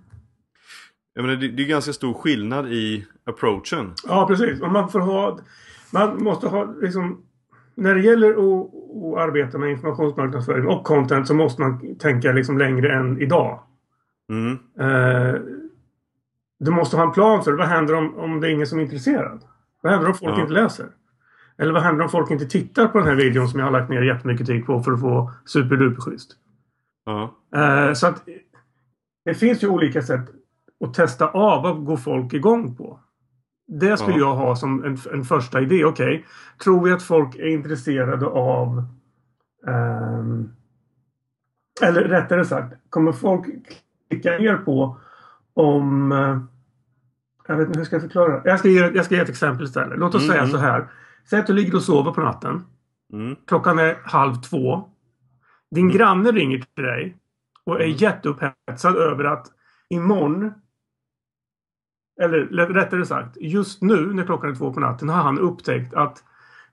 Jag 1.14 1.26
menar, 1.26 1.36
det, 1.36 1.48
det 1.48 1.64
är 1.64 1.68
ganska 1.68 1.94
stor 1.94 2.14
skillnad 2.14 2.74
i 2.74 3.06
approachen. 3.26 3.94
Ja, 4.08 4.28
precis. 4.28 4.62
Och 4.62 4.72
man 4.72 4.90
får 4.90 5.00
ha... 5.00 5.40
Man 5.94 6.24
måste 6.24 6.48
ha 6.48 6.74
liksom 6.82 7.22
när 7.82 7.96
det 7.96 8.02
gäller 8.02 8.30
att, 8.30 8.70
att 9.04 9.30
arbeta 9.30 9.58
med 9.58 9.72
informationsmarknadsföring 9.72 10.68
och 10.68 10.84
content 10.84 11.28
så 11.28 11.34
måste 11.34 11.62
man 11.62 11.96
tänka 11.96 12.32
liksom 12.32 12.58
längre 12.58 12.96
än 12.96 13.22
idag. 13.22 13.60
Mm. 14.30 14.60
Eh, 14.80 15.42
du 16.60 16.72
måste 16.72 16.98
ha 16.98 17.04
en 17.04 17.12
plan 17.12 17.44
för 17.44 17.52
det. 17.52 17.58
Vad 17.58 17.68
händer 17.68 17.96
om, 17.96 18.18
om 18.18 18.40
det 18.40 18.48
är 18.48 18.52
ingen 18.52 18.68
som 18.68 18.80
är 18.80 18.84
intresserad? 18.84 19.44
Vad 19.82 19.94
händer 19.94 20.10
om 20.10 20.16
folk 20.16 20.38
ja. 20.38 20.42
inte 20.42 20.54
läser? 20.54 20.86
Eller 21.58 21.74
vad 21.74 21.82
händer 21.82 22.04
om 22.04 22.10
folk 22.10 22.32
inte 22.32 22.46
tittar 22.46 22.88
på 22.88 22.98
den 22.98 23.08
här 23.08 23.16
videon 23.16 23.48
som 23.48 23.60
jag 23.60 23.68
har 23.68 23.72
lagt 23.72 23.90
ner 23.90 24.02
jättemycket 24.02 24.48
tid 24.48 24.66
på 24.66 24.80
för 24.80 24.92
att 24.92 25.00
få 25.00 25.32
superduper 25.46 26.02
schysst? 26.02 26.32
Ja. 27.06 27.36
Eh, 27.56 27.94
så 27.94 28.08
att 28.08 28.24
det 29.26 29.34
finns 29.34 29.64
ju 29.64 29.68
olika 29.68 30.02
sätt 30.02 30.30
att 30.86 30.94
testa 30.94 31.28
av 31.28 31.64
vad 31.64 31.86
går 31.86 31.98
folk 31.98 32.34
igång 32.34 32.76
på. 32.76 33.00
Det 33.80 33.98
skulle 33.98 34.18
ja. 34.18 34.20
jag 34.20 34.36
ha 34.36 34.56
som 34.56 34.84
en, 34.84 34.98
en 35.14 35.24
första 35.24 35.62
idé. 35.62 35.86
Okej, 35.86 36.06
okay. 36.06 36.24
tror 36.64 36.84
vi 36.84 36.92
att 36.92 37.04
folk 37.04 37.36
är 37.36 37.48
intresserade 37.48 38.26
av 38.26 38.84
um, 39.68 40.54
eller 41.82 42.02
rättare 42.02 42.46
sagt, 42.46 42.74
kommer 42.90 43.12
folk 43.12 43.46
klicka 44.10 44.38
ner 44.38 44.58
på 44.58 44.98
om 45.54 46.12
uh, 46.12 46.44
jag 47.48 47.58
vet 47.58 47.68
inte 47.68 47.80
hur 47.80 47.86
ska 47.86 47.96
jag 47.96 48.04
förklara. 48.04 48.42
Jag 48.46 48.60
ska 48.60 48.70
ge, 48.70 48.80
jag 48.80 49.06
ska 49.06 49.16
ge 49.16 49.22
ett 49.22 49.30
exempel 49.30 49.66
istället. 49.66 50.00
Låt 50.00 50.16
oss 50.16 50.24
mm. 50.24 50.36
säga 50.36 50.48
så 50.48 50.58
här. 50.58 50.88
Säg 51.30 51.40
att 51.40 51.48
du 51.48 51.54
ligger 51.54 51.76
och 51.76 51.84
sover 51.84 52.12
på 52.12 52.22
natten. 52.22 52.66
Mm. 53.14 53.36
Klockan 53.48 53.80
är 53.80 53.98
halv 54.04 54.36
två. 54.36 54.90
Din 55.72 55.86
mm. 55.86 55.98
granne 55.98 56.32
ringer 56.32 56.58
till 56.58 56.84
dig 56.84 57.18
och 57.66 57.76
är 57.76 57.86
mm. 57.86 57.98
jätteupphetsad 57.98 58.96
över 58.96 59.24
att 59.24 59.48
imorgon 59.90 60.54
eller 62.22 62.68
rättare 62.68 63.06
sagt, 63.06 63.38
just 63.40 63.82
nu 63.82 64.14
när 64.14 64.26
klockan 64.26 64.50
är 64.50 64.56
två 64.56 64.74
på 64.74 64.80
natten 64.80 65.10
har 65.10 65.24
han 65.24 65.40
upptäckt 65.40 65.94
att 65.94 66.24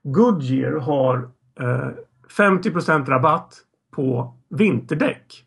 Goodyear 0.03 0.79
har 0.79 1.29
eh, 1.59 1.89
50% 2.37 3.05
rabatt 3.05 3.53
på 3.91 4.37
vinterdäck. 4.49 5.45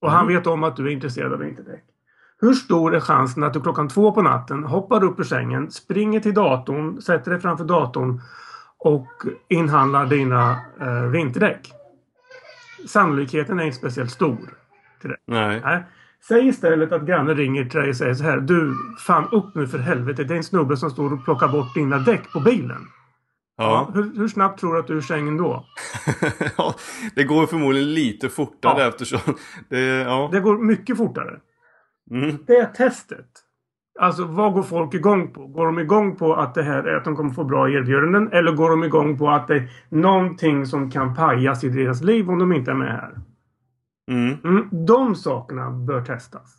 Och 0.00 0.08
mm. 0.08 0.16
han 0.16 0.28
vet 0.28 0.46
om 0.46 0.64
att 0.64 0.76
du 0.76 0.86
är 0.86 0.90
intresserad 0.90 1.32
av 1.32 1.38
vinterdäck. 1.38 1.84
Hur 2.40 2.52
stor 2.52 2.94
är 2.94 3.00
chansen 3.00 3.42
att 3.42 3.52
du 3.52 3.60
klockan 3.60 3.88
två 3.88 4.12
på 4.12 4.22
natten 4.22 4.64
hoppar 4.64 5.04
upp 5.04 5.20
ur 5.20 5.24
sängen, 5.24 5.70
springer 5.70 6.20
till 6.20 6.34
datorn, 6.34 7.02
sätter 7.02 7.30
dig 7.30 7.40
framför 7.40 7.64
datorn 7.64 8.20
och 8.78 9.08
inhandlar 9.48 10.06
dina 10.06 10.60
eh, 10.80 11.02
vinterdäck? 11.02 11.72
Sannolikheten 12.88 13.60
är 13.60 13.64
inte 13.64 13.76
speciellt 13.76 14.10
stor. 14.10 14.38
Till 15.00 15.10
det. 15.10 15.16
Nej. 15.26 15.60
Nej. 15.64 15.84
Säg 16.28 16.48
istället 16.48 16.92
att 16.92 17.06
grannen 17.06 17.36
ringer 17.36 17.64
till 17.64 17.80
dig 17.80 17.88
och 17.88 17.96
säger 17.96 18.14
så 18.14 18.24
här. 18.24 18.40
Du, 18.40 18.74
fan 19.06 19.28
upp 19.32 19.54
nu 19.54 19.66
för 19.66 19.78
helvete. 19.78 20.24
Det 20.24 20.34
är 20.34 20.36
en 20.36 20.44
snubbe 20.44 20.76
som 20.76 20.90
står 20.90 21.12
och 21.12 21.24
plockar 21.24 21.48
bort 21.48 21.74
dina 21.74 21.98
däck 21.98 22.32
på 22.32 22.40
bilen. 22.40 22.80
Ja. 23.56 23.90
Hur, 23.94 24.16
hur 24.16 24.28
snabbt 24.28 24.60
tror 24.60 24.74
du 24.74 24.80
att 24.80 24.86
du 24.86 24.92
är 24.92 24.96
ur 24.96 25.00
sängen 25.00 25.36
då? 25.36 25.64
ja, 26.56 26.74
det 27.14 27.24
går 27.24 27.46
förmodligen 27.46 27.94
lite 27.94 28.28
fortare 28.28 28.80
Ja. 28.80 28.88
eftersom 28.88 29.34
det, 29.68 29.80
ja. 29.80 30.28
Det 30.32 30.40
går 30.40 30.58
mycket 30.58 30.96
fortare. 30.96 31.38
Mm. 32.10 32.36
Det 32.46 32.56
är 32.56 32.66
testet. 32.66 33.26
Alltså 34.00 34.24
vad 34.24 34.52
går 34.52 34.62
folk 34.62 34.94
igång 34.94 35.32
på? 35.32 35.46
Går 35.46 35.66
de 35.66 35.78
igång 35.78 36.16
på 36.16 36.34
att 36.34 36.54
det 36.54 36.62
här 36.62 36.84
är 36.84 36.96
att 36.96 37.04
de 37.04 37.16
kommer 37.16 37.30
få 37.30 37.44
bra 37.44 37.70
erbjudanden? 37.70 38.32
Eller 38.32 38.52
går 38.52 38.70
de 38.70 38.84
igång 38.84 39.18
på 39.18 39.30
att 39.30 39.48
det 39.48 39.54
är 39.56 39.68
någonting 39.88 40.66
som 40.66 40.90
kan 40.90 41.14
pajas 41.14 41.64
i 41.64 41.68
deras 41.68 42.02
liv 42.02 42.30
om 42.30 42.38
de 42.38 42.52
inte 42.52 42.70
är 42.70 42.74
med 42.74 42.92
här? 42.92 43.14
Mm. 44.10 44.36
Mm, 44.44 44.86
de 44.86 45.16
sakerna 45.16 45.70
bör 45.70 46.04
testas. 46.04 46.58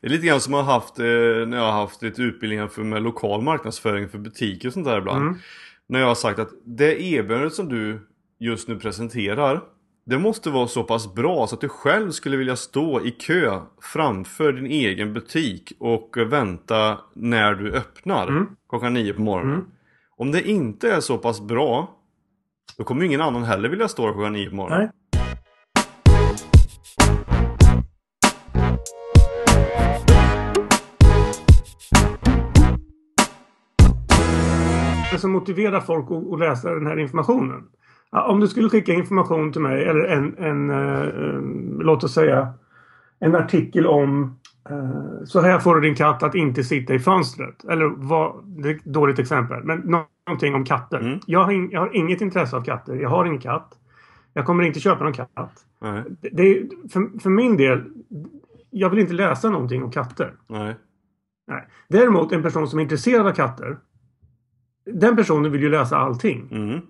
Det 0.00 0.06
är 0.06 0.10
lite 0.10 0.26
grann 0.26 0.40
som 0.40 0.54
jag 0.54 0.62
har 0.62 0.72
haft 0.72 0.98
eh, 0.98 1.04
när 1.46 1.56
jag 1.56 1.64
har 1.64 1.80
haft 1.80 2.02
lite 2.02 2.22
utbildningar 2.22 2.68
för 2.68 2.82
med 2.82 3.02
lokal 3.02 3.42
marknadsföring 3.42 4.08
för 4.08 4.18
butiker 4.18 4.68
och 4.68 4.72
sånt 4.74 4.86
där 4.86 4.98
ibland. 4.98 5.22
Mm. 5.22 5.38
När 5.86 6.00
jag 6.00 6.06
har 6.06 6.14
sagt 6.14 6.38
att 6.38 6.50
det 6.64 7.02
erbjudandet 7.02 7.54
som 7.54 7.68
du 7.68 8.06
just 8.38 8.68
nu 8.68 8.78
presenterar 8.78 9.62
det 10.06 10.18
måste 10.18 10.50
vara 10.50 10.68
så 10.68 10.84
pass 10.84 11.14
bra 11.14 11.46
så 11.46 11.54
att 11.54 11.60
du 11.60 11.68
själv 11.68 12.10
skulle 12.10 12.36
vilja 12.36 12.56
stå 12.56 13.04
i 13.04 13.10
kö 13.10 13.60
framför 13.80 14.52
din 14.52 14.66
egen 14.66 15.12
butik 15.12 15.72
och 15.78 16.16
vänta 16.16 16.98
när 17.14 17.54
du 17.54 17.72
öppnar 17.72 18.28
Mm. 18.28 18.46
klockan 18.68 18.94
nio 18.94 19.12
på 19.12 19.22
morgonen. 19.22 19.54
Mm. 19.54 19.66
Om 20.16 20.32
det 20.32 20.48
inte 20.48 20.92
är 20.92 21.00
så 21.00 21.18
pass 21.18 21.40
bra 21.40 21.96
då 22.78 22.84
kommer 22.84 23.04
ingen 23.04 23.20
annan 23.20 23.44
heller 23.44 23.68
vilja 23.68 23.88
stå 23.88 24.12
klockan 24.12 24.32
nio 24.32 24.50
på 24.50 24.56
morgonen. 24.56 24.78
Nej. 24.78 24.90
Det 35.16 35.20
som 35.20 35.30
motiverar 35.32 35.80
folk 35.80 36.04
att, 36.10 36.32
att 36.32 36.38
läsa 36.38 36.74
den 36.74 36.86
här 36.86 36.98
informationen. 36.98 37.64
Om 38.10 38.40
du 38.40 38.48
skulle 38.48 38.68
skicka 38.68 38.92
information 38.92 39.52
till 39.52 39.60
mig 39.60 39.84
eller 39.84 40.04
en, 40.04 40.38
en 40.38 40.70
eh, 40.70 41.02
eh, 41.02 41.40
låt 41.80 42.04
oss 42.04 42.14
säga 42.14 42.52
en 43.18 43.34
artikel 43.34 43.86
om 43.86 44.38
eh, 44.70 45.24
så 45.24 45.40
här 45.40 45.58
får 45.58 45.74
du 45.74 45.80
din 45.80 45.94
katt 45.94 46.22
att 46.22 46.34
inte 46.34 46.64
sitta 46.64 46.94
i 46.94 46.98
fönstret. 46.98 47.64
Eller 47.64 47.92
vad, 47.96 48.44
det 48.44 48.68
är 48.70 48.74
ett 48.74 48.84
dåligt 48.84 49.18
exempel. 49.18 49.64
Men 49.64 49.78
nå- 49.78 50.06
någonting 50.26 50.54
om 50.54 50.64
katter. 50.64 50.98
Mm. 51.00 51.18
Jag, 51.26 51.44
har 51.44 51.52
in, 51.52 51.68
jag 51.72 51.80
har 51.80 51.96
inget 51.96 52.20
intresse 52.20 52.56
av 52.56 52.62
katter. 52.64 52.94
Jag 52.94 53.08
har 53.08 53.24
ingen 53.24 53.40
katt. 53.40 53.72
Jag 54.32 54.46
kommer 54.46 54.64
inte 54.64 54.80
köpa 54.80 55.04
någon 55.04 55.12
katt. 55.12 55.64
Nej, 55.80 56.02
Det, 56.20 56.28
det, 56.32 56.68
för, 56.92 57.20
för 57.20 57.30
min 57.30 57.56
del, 57.56 57.84
jag 58.70 58.90
vill 58.90 58.98
inte 58.98 59.12
läsa 59.12 59.50
någonting 59.50 59.82
om 59.82 59.90
katter. 59.90 60.32
nej. 60.48 60.76
Nej. 61.48 61.66
Däremot 61.88 62.32
en 62.32 62.42
person 62.42 62.68
som 62.68 62.78
är 62.78 62.82
intresserad 62.82 63.26
av 63.26 63.32
katter. 63.32 63.76
Den 64.92 65.16
personen 65.16 65.52
vill 65.52 65.62
ju 65.62 65.70
läsa 65.70 65.96
allting. 65.96 66.48
Mm. 66.50 66.80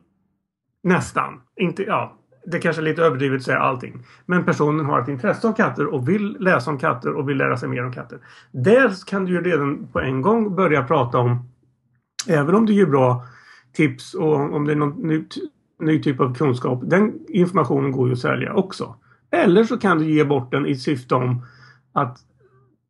Nästan. 0.83 1.41
Inte, 1.57 1.83
ja, 1.83 2.17
det 2.47 2.59
kanske 2.59 2.83
är 2.83 2.85
lite 2.85 3.03
överdrivet 3.03 3.38
att 3.38 3.45
säga 3.45 3.59
allting. 3.59 4.05
Men 4.26 4.45
personen 4.45 4.87
har 4.87 5.00
ett 5.00 5.09
intresse 5.09 5.49
av 5.49 5.53
katter 5.53 5.87
och 5.87 6.09
vill 6.09 6.37
läsa 6.41 6.71
om 6.71 6.79
katter 6.79 7.12
och 7.12 7.29
vill 7.29 7.37
lära 7.37 7.57
sig 7.57 7.69
mer 7.69 7.85
om 7.85 7.93
katter. 7.93 8.19
Där 8.53 9.07
kan 9.07 9.25
du 9.25 9.33
ju 9.33 9.43
redan 9.43 9.88
på 9.93 10.00
en 10.00 10.23
gång 10.23 10.57
börja 10.57 10.85
prata 10.85 11.19
om 11.19 11.49
Även 12.26 12.55
om 12.55 12.67
du 12.67 12.73
ger 12.73 12.87
bra 12.87 13.26
tips 13.73 14.15
och 14.15 14.55
om 14.55 14.65
det 14.65 14.73
är 14.73 14.76
någon 14.76 15.09
ny, 15.09 15.25
ny 15.81 16.03
typ 16.03 16.21
av 16.21 16.35
kunskap. 16.35 16.81
Den 16.85 17.12
informationen 17.29 17.93
går 17.93 18.07
ju 18.07 18.12
att 18.12 18.19
sälja 18.19 18.55
också. 18.55 18.95
Eller 19.31 19.65
så 19.65 19.79
kan 19.79 19.99
du 19.99 20.11
ge 20.11 20.25
bort 20.25 20.50
den 20.50 20.67
i 20.67 20.76
syfte 20.76 21.15
om 21.15 21.43
att 21.93 22.19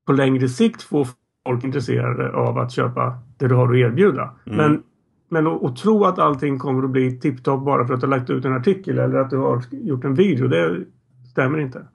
på 0.06 0.12
längre 0.12 0.48
sikt 0.48 0.82
få 0.82 1.06
folk 1.46 1.64
intresserade 1.64 2.32
av 2.32 2.58
att 2.58 2.72
köpa 2.72 3.18
det 3.38 3.48
du 3.48 3.54
har 3.54 3.68
att 3.68 3.76
erbjuda. 3.76 4.34
Mm. 4.46 4.56
Men, 4.56 4.82
men 5.28 5.46
att, 5.46 5.76
tro 5.76 6.04
att 6.04 6.18
allting 6.18 6.58
kommer 6.58 6.84
att 6.84 6.90
bli 6.90 7.20
tipptopp 7.20 7.64
bara 7.64 7.86
för 7.86 7.94
att 7.94 8.00
du 8.00 8.06
har 8.06 8.18
lagt 8.18 8.30
ut 8.30 8.44
en 8.44 8.52
artikel 8.52 8.98
eller 8.98 9.18
att 9.18 9.30
du 9.30 9.36
har 9.36 9.62
gjort 9.70 10.04
en 10.04 10.14
video. 10.14 10.48
Det 10.48 10.84
stämmer 11.30 11.58
inte. 11.58 11.86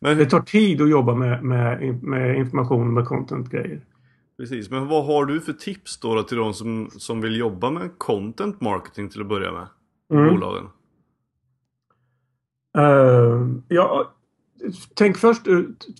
Men, 0.00 0.18
Det 0.18 0.26
tar 0.26 0.40
tid 0.40 0.82
att 0.82 0.90
jobba 0.90 1.14
med, 1.14 1.44
med, 1.44 2.02
med 2.02 2.36
information 2.36 2.94
med 2.94 3.06
content-grejer. 3.06 3.80
precis, 4.36 4.70
men 4.70 4.86
vad 4.86 5.06
har 5.06 5.24
du 5.24 5.40
för 5.40 5.52
tips 5.52 6.00
då, 6.00 6.14
då 6.14 6.22
till 6.22 6.36
de 6.36 6.54
som, 6.54 6.90
som 6.90 7.20
vill 7.20 7.36
jobba 7.36 7.70
med 7.70 7.90
content 7.98 8.60
marketing 8.60 9.08
till 9.08 9.20
att 9.20 9.28
börja 9.28 9.52
med? 9.52 9.66
Mm. 10.12 10.34
Bolagen? 10.34 10.68
Eh, 12.78 13.46
ja, 13.68 14.12
tänk 14.94 15.16
först, 15.16 15.42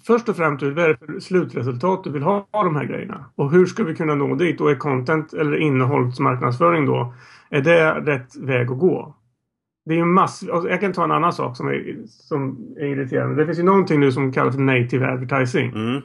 först 0.07 0.29
och 0.29 0.37
främst 0.37 0.63
vad 0.63 0.79
är 0.79 0.89
det 0.89 0.97
för 0.97 1.21
slutresultat 1.21 2.05
du 2.05 2.11
vill 2.11 2.23
ha 2.23 2.47
av 2.51 2.65
de 2.65 2.77
här 2.77 2.85
grejerna. 2.85 3.25
Och 3.35 3.51
hur 3.51 3.67
ska 3.67 3.85
vi 3.85 3.95
kunna 3.95 4.15
nå 4.15 4.35
dit? 4.35 4.61
Och 4.61 4.71
är 4.71 4.75
content 4.75 5.33
eller 5.33 5.57
innehållsmarknadsföring 5.57 6.87
då, 6.87 7.15
är 7.51 7.61
det 7.61 7.95
rätt 7.95 8.37
väg 8.37 8.71
att 8.71 8.79
gå? 8.79 9.15
Det 9.85 9.95
är 9.95 9.99
ju 9.99 10.05
massor, 10.05 10.53
alltså 10.55 10.71
jag 10.71 10.81
kan 10.81 10.93
ta 10.93 11.05
en 11.05 11.11
annan 11.11 11.33
sak 11.33 11.57
som 11.57 11.69
är, 11.69 11.97
som 12.07 12.59
är 12.77 12.85
irriterande. 12.87 13.35
Det 13.37 13.47
finns 13.47 13.59
ju 13.59 13.63
någonting 13.63 14.01
nu 14.01 14.13
som 14.13 14.33
kallas 14.33 14.55
för 14.55 14.63
native 14.63 15.07
advertising. 15.07 15.71
Mm, 15.71 16.01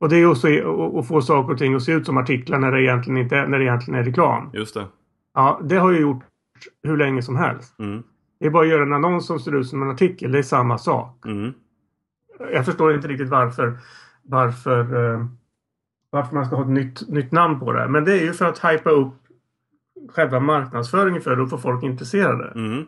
Och 0.00 0.08
det 0.08 0.16
är 0.16 0.20
just 0.20 0.44
att, 0.98 1.08
få 1.08 1.20
saker 1.22 1.52
och 1.52 1.58
ting 1.58 1.74
att 1.74 1.82
se 1.82 1.92
ut 1.92 2.06
som 2.06 2.16
artiklar 2.16 2.58
när 2.58 2.72
det 2.72 2.82
egentligen, 2.82 3.16
inte 3.22 3.36
är, 3.36 3.46
när 3.46 3.58
det 3.58 3.64
egentligen 3.64 4.00
är 4.00 4.04
reklam. 4.04 4.50
just 4.52 4.74
det. 4.74 4.86
Ja, 5.34 5.60
det 5.64 5.76
har 5.76 5.90
ju 5.90 6.00
gjort 6.00 6.24
hur 6.82 6.96
länge 6.96 7.22
som 7.22 7.36
helst. 7.36 7.78
Mm, 7.78 8.02
Det 8.40 8.46
är 8.46 8.50
bara 8.50 8.62
att 8.62 8.68
göra 8.68 8.82
en 8.82 8.92
annons 8.92 9.26
som 9.26 9.38
ser 9.40 9.54
ut 9.54 9.66
som 9.68 9.82
en 9.82 9.90
artikel. 9.90 10.32
Det 10.32 10.38
är 10.38 10.42
samma 10.42 10.78
sak. 10.78 11.26
mm, 11.26 11.52
Jag 12.52 12.64
förstår 12.66 12.94
inte 12.94 13.08
riktigt 13.08 13.28
varför 13.28 13.78
varför, 14.22 14.80
eh, 15.14 15.26
varför 16.10 16.34
man 16.34 16.46
ska 16.46 16.56
ha 16.56 16.62
ett 16.62 16.68
nytt, 16.70 17.08
nytt 17.08 17.32
namn 17.32 17.60
på 17.60 17.72
det. 17.72 17.88
Men 17.88 18.04
det 18.04 18.12
är 18.12 18.22
ju 18.22 18.32
för 18.32 18.44
att 18.44 18.64
hypa 18.64 18.90
upp 18.90 19.14
själva 20.08 20.40
marknadsföringen 20.40 21.22
för 21.22 21.36
det 21.36 21.42
och 21.42 21.50
få 21.50 21.58
folk 21.58 21.82
intresserade. 21.82 22.52
mm, 22.54 22.84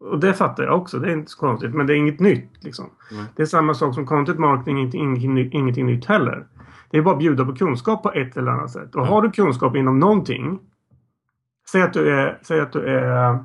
Och 0.00 0.18
det 0.18 0.34
fattar 0.34 0.64
jag 0.64 0.80
också. 0.80 0.98
Det 0.98 1.08
är 1.08 1.12
inte 1.12 1.30
så 1.30 1.38
konstigt. 1.38 1.74
Men 1.74 1.86
det 1.86 1.92
är 1.94 1.96
inget 1.96 2.20
nytt. 2.20 2.64
Liksom. 2.64 2.90
Nej. 3.12 3.24
Det 3.36 3.42
är 3.42 3.46
samma 3.46 3.74
sak 3.74 3.94
som 3.94 4.06
content 4.06 4.38
marketing. 4.38 4.78
Inte, 4.78 4.96
ingenting, 4.96 5.52
ingenting 5.52 5.86
nytt 5.86 6.04
heller. 6.04 6.46
Det 6.90 6.98
är 6.98 7.02
bara 7.02 7.12
att 7.14 7.18
bjuda 7.18 7.44
på 7.44 7.54
kunskap 7.56 8.02
på 8.02 8.12
ett 8.12 8.36
eller 8.36 8.50
annat 8.52 8.70
sätt. 8.70 8.94
Och 8.94 9.00
Mm. 9.00 9.08
har 9.12 9.22
du 9.22 9.30
kunskap 9.30 9.76
inom 9.76 9.98
någonting. 9.98 10.58
Säg 11.70 11.82
att 11.82 11.92
du 11.92 12.10
är, 12.20 12.38
säg 12.42 12.60
att 12.60 12.72
du 12.72 12.80
är 12.86 13.38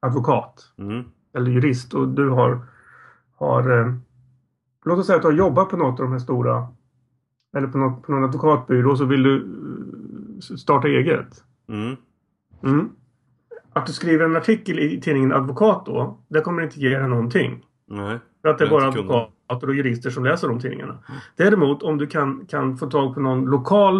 advokat 0.00 0.72
mm, 0.78 1.04
eller 1.34 1.50
jurist 1.50 1.94
och 1.94 2.08
du 2.08 2.28
har, 2.28 2.60
har 3.36 3.80
eh, 3.80 3.94
låt 4.84 4.98
oss 4.98 5.06
säga 5.06 5.16
att 5.16 5.22
du 5.22 5.28
har 5.28 5.34
jobbat 5.34 5.68
på 5.68 5.76
något 5.76 6.00
av 6.00 6.06
de 6.06 6.12
här 6.12 6.18
stora 6.18 6.68
eller 7.56 7.68
på, 7.68 7.78
något, 7.78 8.02
på 8.02 8.12
någon 8.12 8.24
advokatbyrå 8.24 8.96
så 8.96 9.04
vill 9.04 9.22
du 9.22 9.36
eh, 9.36 10.56
starta 10.56 10.88
eget. 10.88 11.44
mm, 11.68 11.96
Mm. 12.62 12.88
Att 13.72 13.86
du 13.86 13.92
skriver 13.92 14.24
en 14.24 14.36
artikel 14.36 14.78
i 14.78 15.00
tidningen 15.00 15.32
Advokat 15.32 15.86
då, 15.86 16.18
det 16.28 16.40
kommer 16.40 16.62
inte 16.62 16.80
ge 16.80 16.98
dig 16.98 17.08
någonting. 17.08 17.64
nej. 17.86 18.18
För 18.42 18.48
att 18.48 18.58
det 18.58 18.64
är 18.64 18.70
bara 18.70 18.88
advokater 18.88 19.68
och 19.68 19.74
jurister 19.74 20.10
som 20.10 20.24
läser 20.24 20.48
de 20.48 20.60
tidningarna. 20.60 20.98
Däremot 21.36 21.82
om 21.82 21.98
du 21.98 22.06
kan, 22.06 22.46
kan 22.46 22.76
få 22.76 22.86
tag 22.90 23.14
på 23.14 23.20
någon 23.20 23.44
lokal 23.44 23.98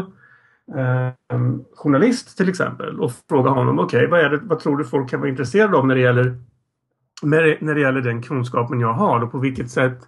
eh, 0.77 1.39
journalist 1.75 2.37
till 2.37 2.49
exempel 2.49 3.01
och 3.01 3.13
fråga 3.29 3.51
honom 3.51 3.79
okej 3.79 4.07
vad, 4.07 4.21
är 4.21 4.31
det, 4.31 4.41
vad 4.43 4.59
tror 4.59 4.77
du 4.77 4.85
folk 4.85 5.11
kan 5.11 5.21
vara 5.21 5.31
intresserade 5.31 5.77
av 5.77 5.87
när 5.87 5.95
det 5.95 6.01
gäller 6.01 6.37
när, 7.23 7.59
när 7.61 7.75
det 7.75 7.81
gäller 7.81 8.01
den 8.01 8.23
kunskapen 8.23 8.81
jag 8.81 8.93
har 8.93 9.21
och 9.23 9.33
på 9.33 9.39
vilket 9.39 9.71
sätt 9.71 9.99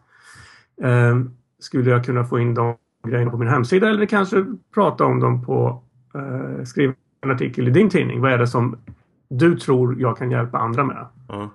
eh, 0.82 1.20
skulle 1.58 1.90
jag 1.90 2.04
kunna 2.04 2.24
få 2.24 2.38
in 2.38 2.54
de 2.54 2.76
grejerna 3.08 3.30
på 3.30 3.38
min 3.38 3.48
hemsida 3.48 3.90
eller 3.90 4.06
kanske 4.06 4.44
prata 4.74 5.04
om 5.04 5.20
dem 5.20 5.44
på 5.44 5.82
eh, 6.14 6.64
skriva 6.64 6.94
en 7.20 7.30
artikel 7.30 7.68
i 7.68 7.70
din 7.70 7.90
tidning. 7.90 8.20
Vad 8.20 8.32
är 8.32 8.38
det 8.38 8.46
som 8.46 8.76
du 9.28 9.56
tror 9.56 10.00
jag 10.00 10.18
kan 10.18 10.30
hjälpa 10.30 10.58
andra 10.58 10.84
med? 10.84 11.06
Ja. 11.28 11.50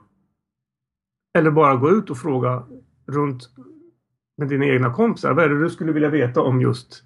Eller 1.37 1.51
bara 1.51 1.75
gå 1.75 1.89
ut 1.89 2.09
och 2.09 2.17
fråga 2.17 2.63
runt 3.07 3.49
med 4.37 4.47
dina 4.47 4.65
egna 4.65 4.93
kompisar. 4.93 5.33
Vad 5.33 5.45
är 5.45 5.49
det 5.49 5.59
du 5.59 5.69
skulle 5.69 5.91
vilja 5.91 6.09
veta 6.09 6.41
om 6.41 6.61
just 6.61 7.03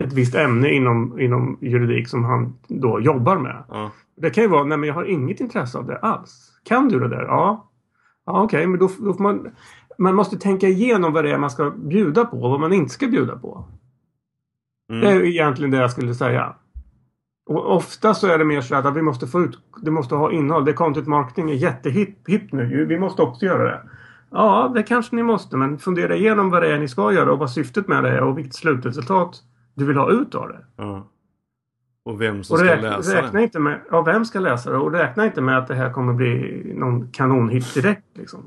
ett 0.00 0.12
visst 0.12 0.34
ämne 0.34 0.70
inom, 0.70 1.20
inom 1.20 1.58
juridik 1.60 2.08
som 2.08 2.24
han 2.24 2.58
då 2.68 3.00
jobbar 3.00 3.38
med? 3.38 3.64
Ja. 3.68 3.92
Det 4.16 4.30
kan 4.30 4.44
ju 4.44 4.50
vara, 4.50 4.64
nej 4.64 4.78
men 4.78 4.86
jag 4.86 4.94
har 4.94 5.04
inget 5.04 5.40
intresse 5.40 5.78
av 5.78 5.86
det 5.86 5.98
alls. 5.98 6.53
Kan 6.64 6.88
du 6.88 6.98
det 6.98 7.08
där? 7.08 7.22
Ja. 7.22 7.70
Ja 8.26 8.42
okej, 8.42 8.66
men 8.66 8.80
då, 8.80 8.90
då 8.98 9.14
får 9.14 9.22
man... 9.22 9.50
Man 9.98 10.14
måste 10.14 10.36
tänka 10.38 10.68
igenom 10.68 11.12
vad 11.12 11.24
det 11.24 11.30
är 11.30 11.38
man 11.38 11.50
ska 11.50 11.70
bjuda 11.70 12.24
på 12.24 12.42
och 12.42 12.50
vad 12.50 12.60
man 12.60 12.72
inte 12.72 12.90
ska 12.90 13.06
bjuda 13.06 13.38
på. 13.38 13.64
Det 14.88 14.94
är 14.94 15.16
Mm, 15.16 15.24
egentligen 15.26 15.70
det 15.70 15.76
jag 15.76 15.90
skulle 15.90 16.14
säga. 16.14 16.54
Och 17.46 17.76
ofta 17.76 18.14
så 18.14 18.26
är 18.26 18.38
det 18.38 18.44
mer 18.44 18.60
så 18.60 18.74
att 18.74 18.96
vi 18.96 19.02
måste 19.02 19.26
få 19.26 19.40
ut, 19.40 19.58
det 19.82 19.90
måste 19.90 20.14
ha 20.14 20.32
innehåll. 20.32 20.64
Det 20.64 20.72
content 20.72 21.06
marketing 21.06 21.50
är 21.50 21.54
jättehipp 21.54 22.28
hipp 22.28 22.52
nu. 22.52 22.86
Vi 22.86 22.98
måste 22.98 23.22
också 23.22 23.46
göra 23.46 23.64
det. 23.64 23.82
Ja, 24.30 24.72
det 24.74 24.82
kanske 24.82 25.16
ni 25.16 25.22
måste, 25.22 25.56
men 25.56 25.78
fundera 25.78 26.16
igenom 26.16 26.50
vad 26.50 26.62
det 26.62 26.72
är 26.74 26.78
ni 26.78 26.88
ska 26.88 27.12
göra 27.12 27.32
och 27.32 27.38
vad 27.38 27.50
syftet 27.50 27.88
med 27.88 28.04
det 28.04 28.10
är 28.10 28.20
och 28.22 28.38
vilket 28.38 28.54
slutresultat 28.54 29.42
du 29.74 29.84
vill 29.86 29.96
ha 29.96 30.10
ut 30.10 30.34
av 30.34 30.48
det. 30.48 30.64
ja. 30.76 31.06
Och 32.04 32.20
vem 32.20 32.44
som 32.44 32.54
Och 32.54 32.58
ska 32.60 32.74
räkna, 32.74 32.96
läsa 32.96 33.16
räkna 33.16 33.38
det. 33.38 33.42
inte 33.44 33.58
med, 33.58 33.80
ja, 33.90 34.02
vem 34.02 34.24
ska 34.24 34.40
läsa 34.40 34.70
det? 34.70 34.76
Och 34.76 34.92
räkna 34.92 35.26
inte 35.26 35.40
med 35.40 35.58
att 35.58 35.66
det 35.68 35.74
här 35.74 35.90
kommer 35.92 36.12
bli 36.12 36.62
någon 36.74 37.08
kanonhit 37.12 37.74
direkt. 37.74 38.04
Liksom. 38.14 38.40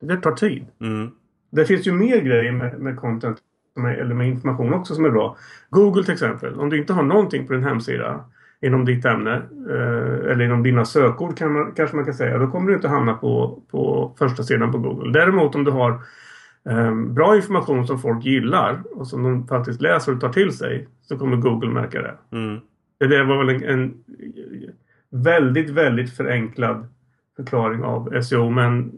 Det 0.00 0.16
tar 0.16 0.32
tid. 0.32 0.66
Mm, 0.80 1.10
Det 1.52 1.64
finns 1.64 1.86
ju 1.86 1.92
mer 1.92 2.20
grejer 2.20 2.52
med, 2.52 2.80
med 2.80 2.96
content 2.96 3.38
är, 3.78 3.94
eller 3.94 4.14
med 4.14 4.28
information 4.28 4.74
också 4.74 4.94
som 4.94 5.04
är 5.04 5.10
bra. 5.10 5.36
Google 5.70 6.04
till 6.04 6.12
exempel. 6.12 6.54
Om 6.54 6.70
du 6.70 6.78
inte 6.78 6.92
har 6.92 7.02
någonting 7.02 7.46
på 7.46 7.52
din 7.52 7.64
hemsida 7.64 8.24
inom 8.60 8.84
ditt 8.84 9.04
ämne 9.04 9.34
eh, 9.70 10.30
eller 10.30 10.40
inom 10.44 10.62
dina 10.62 10.84
sökord 10.84 11.36
kan 11.38 11.52
man, 11.52 11.72
kanske 11.76 11.96
man 11.96 12.04
kan 12.04 12.14
säga. 12.14 12.38
Då 12.38 12.46
kommer 12.46 12.68
du 12.68 12.74
inte 12.74 12.88
hamna 12.88 13.14
på, 13.14 13.62
på 13.70 14.12
första 14.18 14.42
sidan 14.42 14.72
på 14.72 14.78
Google. 14.78 15.12
Däremot 15.12 15.54
om 15.54 15.64
du 15.64 15.70
har 15.70 16.00
bra 17.14 17.36
information 17.36 17.86
som 17.86 17.98
folk 17.98 18.24
gillar 18.24 18.82
och 18.94 19.06
som 19.06 19.22
de 19.22 19.46
faktiskt 19.46 19.80
läser 19.80 20.12
och 20.12 20.20
tar 20.20 20.32
till 20.32 20.52
sig 20.52 20.88
så 21.02 21.18
kommer 21.18 21.36
Google 21.36 21.70
märka 21.70 22.02
det. 22.02 22.36
Mm. 22.36 22.60
Det 22.98 23.24
var 23.24 23.44
väl 23.44 23.54
en, 23.54 23.64
en 23.64 23.94
väldigt, 25.10 25.70
väldigt 25.70 26.16
förenklad 26.16 26.86
förklaring 27.36 27.82
av 27.82 28.20
SEO 28.22 28.50
men 28.50 28.92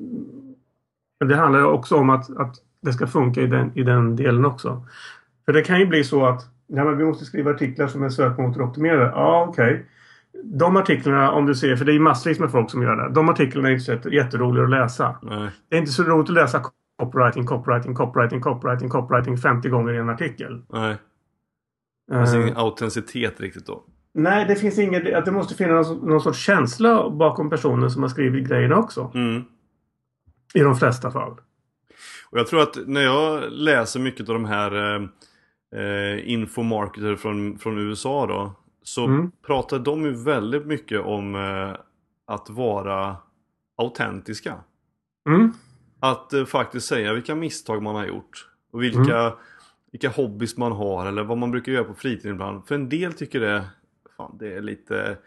det 1.24 1.36
handlar 1.36 1.64
också 1.64 1.96
om 1.96 2.10
att, 2.10 2.36
att 2.36 2.56
det 2.82 2.92
ska 2.92 3.06
funka 3.06 3.40
i 3.40 3.46
den, 3.46 3.70
i 3.74 3.82
den 3.82 4.16
delen 4.16 4.44
också. 4.44 4.86
För 5.44 5.52
det 5.52 5.62
kan 5.62 5.80
ju 5.80 5.86
bli 5.86 6.04
så 6.04 6.26
att 6.26 6.42
ja, 6.66 6.84
men 6.84 6.98
vi 6.98 7.04
måste 7.04 7.24
skriva 7.24 7.50
artiklar 7.50 7.86
som 7.86 8.02
är 8.02 8.08
sökmotoroptimerade. 8.08 9.04
Ja, 9.04 9.46
okej. 9.48 9.72
Okay. 9.72 9.82
De 10.44 10.76
artiklarna, 10.76 11.30
om 11.30 11.46
du 11.46 11.54
ser, 11.54 11.76
för 11.76 11.84
det 11.84 11.92
är 11.92 11.98
massvis 11.98 12.38
med 12.38 12.50
folk 12.50 12.70
som 12.70 12.82
gör 12.82 12.96
det. 12.96 13.14
De 13.14 13.28
artiklarna 13.28 13.68
är 13.68 13.72
inte 13.72 13.84
så 14.02 14.08
jätteroliga 14.08 14.64
att 14.64 14.70
läsa. 14.70 15.16
Nej. 15.22 15.50
Det 15.68 15.76
är 15.76 15.80
inte 15.80 15.92
så 15.92 16.02
roligt 16.02 16.28
att 16.28 16.34
läsa 16.34 16.60
copywriting, 16.98 17.46
copywriting, 17.46 17.94
copywriting, 17.94 18.40
copywriting, 18.40 18.88
copywriting 18.88 19.36
50 19.36 19.68
gånger 19.68 19.92
i 19.94 19.96
en 19.98 20.08
artikel. 20.08 20.62
Nej. 20.72 20.96
Det 22.08 22.14
finns 22.18 22.34
ingen 22.34 22.56
autenticitet 22.56 23.40
riktigt 23.40 23.66
då. 23.66 23.84
Nej, 24.14 24.44
det 24.48 24.56
finns 24.56 24.78
inget. 24.78 25.14
Att 25.14 25.24
det 25.24 25.32
måste 25.32 25.54
finnas 25.54 25.90
någon 25.90 26.20
sorts 26.20 26.38
känsla 26.38 27.10
bakom 27.10 27.50
personen 27.50 27.90
som 27.90 28.02
har 28.02 28.08
skrivit 28.08 28.48
grejerna 28.48 28.76
också. 28.76 29.10
Mm. 29.14 29.44
I 30.54 30.60
de 30.60 30.74
flesta 30.76 31.10
fall. 31.10 31.32
Och 32.30 32.38
jag 32.38 32.46
tror 32.46 32.62
att 32.62 32.76
när 32.86 33.00
jag 33.00 33.52
läser 33.52 34.00
mycket 34.00 34.28
av 34.28 34.32
de 34.34 34.44
här 34.44 34.96
eh, 35.76 36.32
infomarketer 36.32 37.16
från, 37.16 37.58
från 37.58 37.78
USA 37.78 38.26
då. 38.26 38.52
Så 38.82 39.04
Mm. 39.06 39.30
pratar 39.46 39.78
de 39.78 40.02
ju 40.04 40.24
väldigt 40.24 40.66
mycket 40.66 41.00
om 41.00 41.34
eh, 41.34 41.76
att 42.26 42.50
vara 42.50 43.16
autentiska. 43.76 44.54
Mm. 45.28 45.52
Att 46.00 46.32
eh, 46.32 46.44
faktiskt 46.44 46.86
säga 46.86 47.12
vilka 47.14 47.34
misstag 47.34 47.82
man 47.82 47.94
har 47.94 48.06
gjort. 48.06 48.48
Och 48.72 48.82
vilka, 48.82 49.20
Mm. 49.20 49.32
vilka 49.92 50.08
hobbys 50.08 50.56
man 50.56 50.72
har 50.72 51.06
eller 51.06 51.24
vad 51.24 51.38
man 51.38 51.50
brukar 51.50 51.72
göra 51.72 51.84
på 51.84 51.94
fritiden 51.94 52.32
ibland. 52.34 52.66
För 52.66 52.74
en 52.74 52.88
del 52.88 53.12
tycker 53.12 53.40
det, 53.40 53.64
fan, 54.16 54.36
det 54.38 54.52
är 54.56 54.60
lite, 54.62 55.18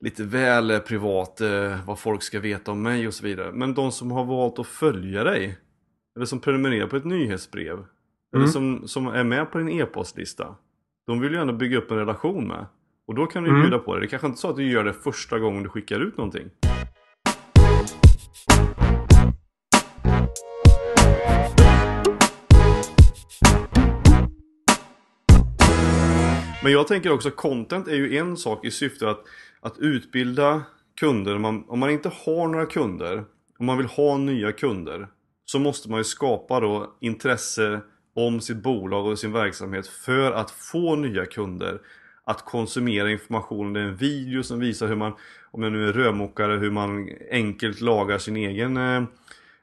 lite 0.00 0.24
väl 0.24 0.80
privat 0.80 1.40
eh, 1.40 1.86
vad 1.86 1.98
folk 1.98 2.22
ska 2.22 2.40
veta 2.40 2.72
om 2.72 2.82
mig 2.82 3.06
och 3.06 3.14
så 3.14 3.24
vidare. 3.24 3.52
Men 3.52 3.74
de 3.74 3.92
som 3.92 4.10
har 4.10 4.24
valt 4.24 4.58
att 4.58 4.66
följa 4.66 5.24
dig. 5.24 5.58
Eller 6.16 6.26
som 6.26 6.40
prenumererar 6.40 6.86
på 6.86 6.96
ett 6.96 7.04
nyhetsbrev. 7.04 7.74
Eller 8.32 8.42
Mm. 8.44 8.48
som, 8.48 8.88
som 8.88 9.06
är 9.06 9.24
med 9.24 9.50
på 9.50 9.58
din 9.58 9.68
e-postlista. 9.68 10.54
De 11.06 11.20
vill 11.20 11.32
ju 11.32 11.38
ändå 11.38 11.52
bygga 11.52 11.78
upp 11.78 11.90
en 11.90 11.96
relation 11.96 12.48
med. 12.48 12.66
Och 13.06 13.14
då 13.14 13.26
kan 13.26 13.42
du 13.44 13.50
Mm. 13.50 13.62
bjuda 13.62 13.78
på 13.78 13.94
det. 13.94 14.00
Det 14.00 14.06
är 14.06 14.08
kanske 14.08 14.26
inte 14.26 14.40
så 14.40 14.50
att 14.50 14.56
du 14.56 14.70
gör 14.70 14.84
det 14.84 14.92
första 14.92 15.38
gången 15.38 15.62
du 15.62 15.68
skickar 15.68 16.00
ut 16.00 16.16
någonting. 16.16 16.50
Men 26.64 26.72
jag 26.72 26.86
tänker 26.86 27.12
också 27.12 27.30
content 27.30 27.88
är 27.88 27.94
ju 27.94 28.16
en 28.16 28.36
sak 28.36 28.64
i 28.64 28.70
syfte 28.70 29.10
att, 29.10 29.20
att 29.60 29.78
utbilda 29.78 30.62
kunder. 31.00 31.36
Om 31.36 31.42
man, 31.42 31.64
om 31.68 31.78
man 31.78 31.90
inte 31.90 32.10
har 32.24 32.48
några 32.48 32.66
kunder, 32.66 33.24
om 33.58 33.66
man 33.66 33.76
vill 33.76 33.86
ha 33.86 34.16
nya 34.16 34.52
kunder, 34.52 35.08
så 35.44 35.58
måste 35.58 35.90
man 35.90 36.00
ju 36.00 36.04
skapa 36.04 36.60
då 36.60 36.96
intresse 37.00 37.80
om 38.14 38.40
sitt 38.40 38.56
bolag 38.56 39.06
och 39.06 39.18
sin 39.18 39.32
verksamhet 39.32 39.86
för 39.86 40.32
att 40.32 40.50
få 40.50 40.96
nya 40.96 41.26
kunder. 41.26 41.80
Att 42.24 42.44
konsumera 42.44 43.10
information. 43.10 43.72
Det 43.72 43.80
är 43.80 43.84
en 43.84 43.96
video 43.96 44.42
som 44.42 44.60
visar 44.60 44.88
hur 44.88 44.96
man, 44.96 45.12
om 45.50 45.62
jag 45.62 45.72
nu 45.72 45.88
är 45.88 45.92
rörmokare, 45.92 46.56
hur 46.56 46.70
man 46.70 47.10
enkelt 47.30 47.80
lagar 47.80 48.18
sin 48.18 48.36
egen 48.36 48.76
eh, 48.76 49.02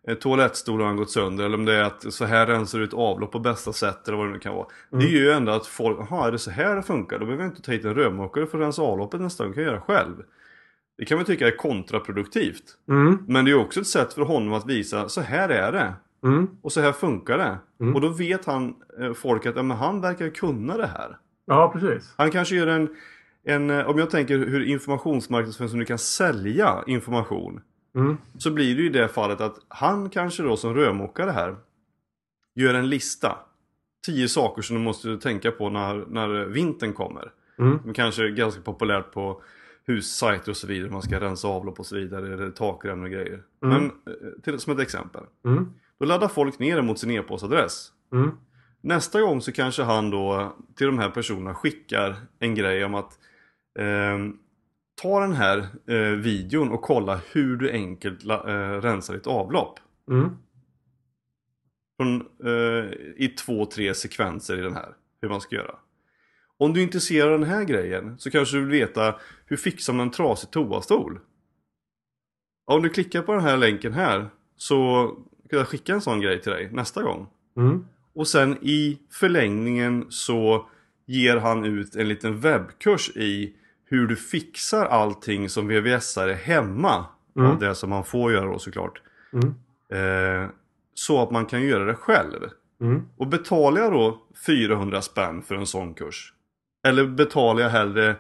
eh, 0.08 0.14
eh, 0.14 0.18
toalettstol 0.18 0.82
har 0.82 0.94
gått 0.94 1.12
sönder 1.12 1.46
eller 1.46 1.58
om 1.58 1.66
det 1.66 1.76
är 1.76 1.84
att 1.84 2.14
så 2.14 2.26
här 2.26 2.48
rensar 2.48 2.80
du 2.80 2.86
ett 2.86 2.94
avlopp 2.94 3.32
på 3.32 3.40
bästa 3.40 3.74
sätt 3.74 4.08
eller 4.08 4.18
vad 4.18 4.28
det 4.28 4.34
nu 4.34 4.40
kan 4.40 4.56
vara. 4.56 4.68
Det 4.90 5.06
gör 5.06 5.22
ju 5.22 5.32
ändå 5.32 5.52
att 5.52 5.68
folk, 5.68 5.98
jaha 6.00 6.28
är 6.28 6.32
det 6.32 6.40
så 6.40 6.52
här 6.52 6.76
det 6.76 6.84
funkar? 6.84 7.20
Då 7.20 7.26
behöver 7.26 7.44
jag 7.44 7.52
inte 7.52 7.62
ta 7.62 7.72
hit 7.72 7.86
en 7.86 7.96
rörmokare 7.96 8.46
för 8.46 8.58
att 8.58 8.64
rensa 8.64 8.82
avloppet 8.82 9.22
nästa 9.22 9.44
gång, 9.44 9.54
kan 9.54 9.64
jag 9.64 9.72
göra 9.72 9.82
själv. 9.82 10.16
Det 10.98 11.06
kan 11.06 11.18
man 11.18 11.26
tycka 11.26 11.48
är 11.48 11.58
kontraproduktivt. 11.58 12.64
Mm. 12.90 13.18
Men 13.28 13.46
det 13.46 13.52
är 13.52 13.56
också 13.56 13.80
ett 13.80 13.88
sätt 13.88 14.14
för 14.14 14.22
honom 14.22 14.54
att 14.54 14.70
visa, 14.70 15.10
så 15.10 15.22
här 15.22 15.50
är 15.50 15.72
det. 15.72 15.94
Mm. 16.24 16.48
Och 16.62 16.72
så 16.72 16.82
här 16.82 16.92
funkar 16.92 17.38
det. 17.38 17.58
Mm. 17.82 17.96
Och 17.96 18.02
då 18.02 18.10
vet 18.10 18.46
han, 18.46 18.76
eh, 19.00 19.14
folk 19.14 19.46
att 19.46 19.56
ja, 19.56 19.64
men 19.64 19.78
han 19.78 20.02
verkar 20.02 20.30
kunna 20.30 20.78
det 20.78 20.88
här. 20.88 21.18
Ja, 21.46 21.72
precis. 21.74 22.14
Han 22.18 22.32
kanske 22.32 22.56
gör 22.56 22.68
en, 22.68 22.96
en 23.46 23.70
eh, 23.70 23.90
om 23.90 23.98
jag 23.98 24.10
tänker 24.10 24.38
hur 24.38 24.64
informationsmarknadsföring 24.64 25.70
som 25.70 25.80
du 25.80 25.86
kan 25.86 25.98
sälja 25.98 26.84
information. 26.88 27.62
Mm. 27.96 28.18
Så 28.38 28.52
blir 28.52 28.76
det 28.76 28.82
ju 28.82 28.88
i 28.88 28.92
det 28.92 29.08
fallet 29.08 29.42
att 29.42 29.58
han 29.68 30.10
kanske 30.10 30.44
då 30.44 30.58
som 30.58 30.74
rörmokare 30.74 31.32
här 31.32 31.56
gör 32.56 32.74
en 32.74 32.90
lista. 32.90 33.38
Tio 34.06 34.28
saker 34.28 34.62
som 34.62 34.76
du 34.76 34.82
måste 34.82 35.18
tänka 35.18 35.52
på 35.52 35.70
när, 35.70 36.06
när 36.08 36.46
vintern 36.46 36.94
kommer. 36.94 37.32
Mm. 37.60 37.94
Kanske 37.94 38.24
är 38.24 38.30
ganska 38.30 38.62
populärt 38.62 39.12
på 39.12 39.42
hussajter 39.88 40.52
och 40.52 40.58
så 40.58 40.68
vidare. 40.68 40.92
Man 40.92 41.02
ska 41.02 41.20
rensa 41.20 41.48
avlopp 41.48 41.80
och 41.80 41.86
så 41.86 41.96
vidare. 41.96 42.34
Eller 42.34 42.52
takrämnen 42.52 43.06
och 43.06 43.12
grejer. 43.12 43.44
Mm. 43.64 43.76
Men 43.76 43.86
eh, 43.86 44.42
till, 44.44 44.60
som 44.60 44.74
ett 44.74 44.80
exempel. 44.80 45.24
Mm. 45.46 45.70
Då 46.00 46.06
laddar 46.06 46.28
folk 46.28 46.60
ner 46.60 46.76
det 46.76 46.82
mot 46.82 47.00
sin 47.00 47.12
e-postadress. 47.12 47.92
Mm. 48.14 48.32
Nästa 48.82 49.22
gång 49.22 49.42
så 49.42 49.52
kanske 49.52 49.84
han 49.84 50.10
då 50.10 50.56
till 50.76 50.88
de 50.88 51.00
här 51.00 51.10
personerna 51.10 51.56
skickar 51.56 52.16
en 52.40 52.56
grej 52.56 52.86
om 52.86 52.96
att 52.96 53.20
ehm, 53.80 54.38
ta 55.02 55.20
den 55.20 55.34
här 55.34 55.68
eh, 55.88 56.18
videon 56.18 56.72
och 56.72 56.82
kolla 56.82 57.22
hur 57.32 57.56
du 57.56 57.72
enkelt 57.72 58.24
la, 58.24 58.36
eh, 58.36 58.82
rensar 58.82 59.14
ditt 59.14 59.28
avlopp. 59.28 59.80
Mm. 60.10 60.30
Från, 61.98 62.22
eh, 62.22 62.92
I 63.16 63.36
två, 63.40 63.66
tre 63.66 63.94
sekvenser 63.94 64.58
i 64.58 64.62
den 64.62 64.76
här. 64.76 64.96
Hur 65.22 65.30
man 65.30 65.42
ska 65.42 65.56
göra. 65.56 65.76
Om 66.58 66.74
du 66.74 66.80
är 66.80 66.84
intresserad 66.84 67.34
av 67.34 67.40
den 67.40 67.50
här 67.50 67.64
grejen 67.64 68.20
så 68.20 68.32
kanske 68.32 68.58
du 68.58 68.62
vill 68.66 68.80
veta 68.80 69.16
hur 69.46 69.58
fixar 69.58 69.94
man 69.94 70.08
en 70.08 70.12
trasig 70.12 70.52
toastol? 70.52 71.20
Om 72.66 72.82
du 72.82 72.90
klickar 72.90 73.22
på 73.22 73.34
den 73.34 73.44
här 73.44 73.58
länken 73.58 73.94
här 73.94 74.30
så 74.56 75.08
kan 75.50 75.60
jag 75.60 75.68
skicka 75.68 75.94
en 75.94 76.02
sån 76.02 76.22
grej 76.22 76.42
till 76.42 76.52
dig 76.52 76.70
nästa 76.72 77.04
gång. 77.04 77.28
Mm. 77.58 77.86
Och 78.14 78.28
sen 78.28 78.58
i 78.62 79.00
förlängningen 79.10 80.06
så 80.10 80.70
ger 81.06 81.38
han 81.38 81.66
ut 81.66 81.96
en 81.96 82.08
liten 82.08 82.40
webbkurs 82.40 83.10
i 83.10 83.56
hur 83.92 84.08
du 84.08 84.16
fixar 84.16 84.86
allting 84.86 85.50
som 85.50 85.68
VVS-are 85.68 86.34
hemma. 86.34 87.06
Mm. 87.38 87.60
Det 87.60 87.76
som 87.76 87.90
man 87.90 88.04
får 88.04 88.32
göra 88.32 88.46
då 88.46 88.60
såklart. 88.60 89.02
Mm. 89.34 89.48
Eh, 89.94 90.50
så 90.94 91.24
att 91.24 91.32
man 91.32 91.46
kan 91.46 91.62
göra 91.62 91.86
det 91.86 91.96
själv. 91.96 92.50
Mm. 92.82 93.02
Och 93.18 93.28
betalar 93.28 93.82
jag 93.82 93.92
då 93.92 94.22
400 94.46 95.02
spänn 95.02 95.42
för 95.42 95.56
en 95.56 95.66
sån 95.66 95.94
kurs? 95.94 96.34
Eller 96.88 97.06
betalar 97.06 97.62
jag 97.62 97.70
hellre 97.70 98.16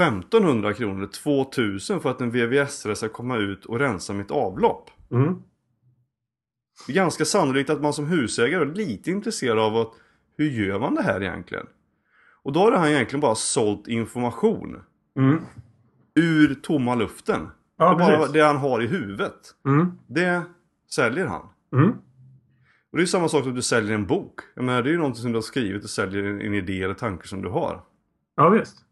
1500 0.00 0.74
kronor 0.74 0.96
eller 0.96 1.12
2000 1.12 2.00
för 2.00 2.10
att 2.10 2.20
en 2.20 2.30
VVS-are 2.30 2.94
ska 2.94 3.08
komma 3.08 3.36
ut 3.36 3.64
och 3.64 3.78
rensa 3.78 4.12
mitt 4.12 4.30
avlopp? 4.30 4.90
Mm. 5.10 5.34
Det 6.86 6.92
är 6.92 6.94
ganska 6.94 7.24
sannolikt 7.24 7.70
att 7.70 7.80
man 7.80 7.92
som 7.92 8.06
husägare 8.06 8.62
är 8.62 8.74
lite 8.74 9.10
intresserad 9.10 9.58
av 9.58 9.76
att 9.76 9.92
hur 10.36 10.50
gör 10.50 10.78
man 10.78 10.94
det 10.94 11.02
här 11.02 11.22
egentligen? 11.22 11.66
Och 12.42 12.52
då 12.52 12.60
har 12.60 12.72
han 12.72 12.88
egentligen 12.88 13.20
bara 13.20 13.34
sålt 13.34 13.88
information 13.88 14.82
Mm. 15.18 15.38
ur 16.14 16.54
tomma 16.54 16.94
luften. 16.94 17.48
Ja, 17.78 17.90
det, 17.90 17.96
bara 17.96 18.26
det 18.26 18.40
han 18.40 18.56
har 18.56 18.82
i 18.82 18.86
huvudet. 18.86 19.54
Mm. 19.66 19.92
Det 20.06 20.42
säljer 20.90 21.26
han. 21.26 21.48
Mm. 21.72 21.90
Och 22.92 22.98
det 22.98 23.02
är 23.02 23.06
samma 23.06 23.28
sak 23.28 23.44
som 23.44 23.54
du 23.54 23.62
säljer 23.62 23.94
en 23.94 24.06
bok. 24.06 24.40
Jag 24.54 24.64
menar, 24.64 24.82
det 24.82 24.88
är 24.88 24.92
ju 24.92 24.98
någonting 24.98 25.22
som 25.22 25.32
du 25.32 25.36
har 25.36 25.42
skrivit 25.42 25.84
och 25.84 25.90
säljer 25.90 26.24
en, 26.24 26.40
en 26.40 26.54
idé 26.54 26.82
eller 26.82 26.94
tanke 26.94 27.28
som 27.28 27.42
du 27.42 27.48
har. 27.48 27.84
Ja, 28.36 28.48
visst. 28.48 28.84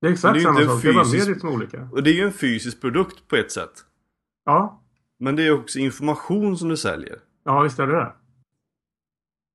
Det 0.00 0.06
är 0.06 0.12
exakt 0.12 0.42
samma 0.42 0.60
sak. 0.64 0.82
Det 0.82 0.88
är 0.88 0.94
bara 0.94 1.04
fysisk- 1.04 1.18
mediet 1.26 1.40
som 1.40 1.48
är 1.48 1.52
olika. 1.54 1.88
Och 1.92 2.02
det 2.02 2.10
är 2.10 2.14
ju 2.14 2.24
en 2.24 2.32
fysisk 2.32 2.80
produkt 2.80 3.28
på 3.28 3.36
ett 3.36 3.52
sätt. 3.52 3.72
Ja. 4.44 4.82
Men 5.18 5.36
det 5.36 5.46
är 5.46 5.52
också 5.52 5.78
information 5.78 6.58
som 6.58 6.68
du 6.68 6.76
säljer. 6.76 7.18
Ja, 7.44 7.60
visst 7.62 7.78
är 7.78 7.86
det 7.86 7.92
det. 7.96 8.12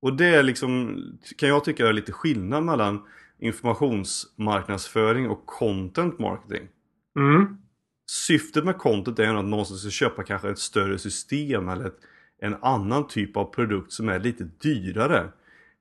Och 0.02 0.14
det 0.14 0.26
är 0.26 0.44
liksom, 0.44 0.98
kan 1.38 1.50
jag 1.50 1.64
tycka 1.64 1.88
är 1.88 1.94
lite 1.94 2.12
skillnad 2.12 2.64
mellan 2.64 3.02
informationsmarknadsföring 3.40 5.30
och 5.30 5.46
content 5.46 6.20
marketing. 6.20 6.68
Mm. 7.20 7.58
Syftet 8.10 8.66
med 8.66 8.78
content 8.78 9.20
är 9.20 9.24
ju 9.24 9.40
att 9.40 9.46
någon 9.46 9.66
ska 9.66 9.90
köpa 9.90 10.24
kanske 10.24 10.50
ett 10.50 10.60
större 10.60 11.00
system 11.00 11.70
eller 11.70 11.86
ett, 11.86 11.98
en 12.42 12.56
annan 12.62 13.08
typ 13.08 13.38
av 13.38 13.46
produkt 13.46 13.92
som 13.92 14.10
är 14.10 14.20
lite 14.20 14.44
dyrare. 14.44 15.32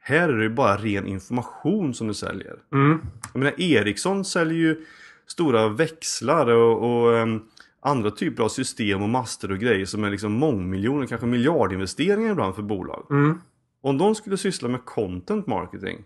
Här 0.01 0.29
är 0.29 0.37
det 0.37 0.43
ju 0.43 0.51
bara 0.51 0.77
ren 0.77 1.07
information 1.07 1.95
som 1.95 2.09
du 2.09 2.15
säljer. 2.15 2.57
Mm. 2.73 3.01
Jag 3.33 3.39
menar 3.39 3.61
Ericsson 3.61 4.25
säljer 4.25 4.59
ju 4.59 4.85
stora 5.27 5.69
växlar 5.69 6.47
och, 6.47 7.05
och 7.05 7.19
ehm, 7.19 7.41
andra 7.81 8.11
typer 8.11 8.43
av 8.43 8.49
system 8.49 9.03
och 9.03 9.09
master 9.09 9.53
och 9.53 9.59
grejer 9.59 9.87
som 9.87 10.05
är 10.05 10.11
liksom 10.11 10.33
mångmiljoner, 10.33 11.07
kanske 11.07 11.27
miljardinvesteringar 11.27 12.31
ibland 12.31 12.55
för 12.55 12.63
bolag. 12.63 13.07
Mm. 13.11 13.41
Om 13.81 13.99
de 13.99 14.15
skulle 14.15 14.37
syssla 14.37 14.69
med 14.69 14.85
content 14.85 15.47
marketing 15.47 16.05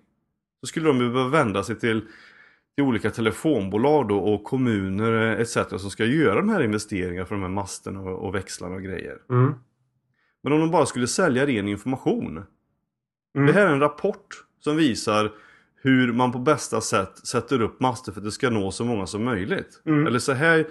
så 0.62 0.66
skulle 0.66 0.87
de 0.87 0.98
behöva 0.98 1.29
vända 1.29 1.62
sig 1.62 1.79
till, 1.79 2.01
till 2.75 2.85
olika 2.85 3.11
telefonbolag 3.11 4.09
då 4.09 4.18
och 4.18 4.44
kommuner 4.44 5.12
etc. 5.12 5.53
som 5.68 5.90
ska 5.90 6.05
göra 6.05 6.35
de 6.35 6.48
här 6.48 6.62
investeringarna 6.62 7.27
för 7.27 7.35
de 7.35 7.42
här 7.42 7.51
masterna 7.51 8.01
och, 8.01 8.27
och 8.27 8.35
växlarna 8.35 8.75
och 8.75 8.83
grejer. 8.83 9.18
Mm. 9.31 9.55
Men 10.42 10.53
om 10.53 10.61
de 10.61 10.70
bara 10.70 10.87
skulle 10.87 11.07
sälja 11.07 11.46
ren 11.46 11.68
information. 11.68 12.44
Mm. 13.37 13.46
Det 13.46 13.53
här 13.53 13.66
är 13.66 13.72
en 13.72 13.81
rapport 13.81 14.44
som 14.61 14.77
visar 14.77 15.33
hur 15.83 16.12
man 16.12 16.33
på 16.33 16.38
bästa 16.38 16.81
sätt 16.81 17.27
sätter 17.27 17.62
upp 17.62 17.81
master 17.81 18.12
för 18.12 18.20
att 18.20 18.25
det 18.25 18.31
ska 18.31 18.51
nå 18.51 18.70
så 18.70 18.85
många 18.85 19.07
som 19.07 19.25
möjligt. 19.25 19.83
Mm. 19.87 20.07
Eller 20.07 20.18
så 20.18 20.33
här 20.33 20.66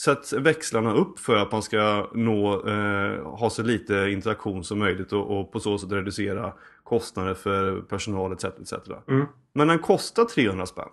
sätts 0.00 0.32
växlarna 0.32 0.94
upp 0.94 1.18
för 1.18 1.36
att 1.36 1.52
man 1.52 1.62
ska 1.62 2.10
nå, 2.14 2.68
eh, 2.68 3.22
ha 3.22 3.50
så 3.50 3.62
lite 3.62 3.94
interaktion 3.94 4.64
som 4.64 4.78
möjligt 4.78 5.12
och, 5.12 5.40
och 5.40 5.52
på 5.52 5.60
så 5.60 5.78
sätt 5.78 5.92
reducera 5.92 6.52
kostnader 6.84 7.34
för 7.34 7.80
personal 7.80 8.32
etc. 8.32 8.44
etc. 8.44 8.72
Mm. 9.08 9.26
Men 9.54 9.68
den 9.68 9.78
kostar 9.78 10.24
300 10.24 10.66
spänn. 10.66 10.88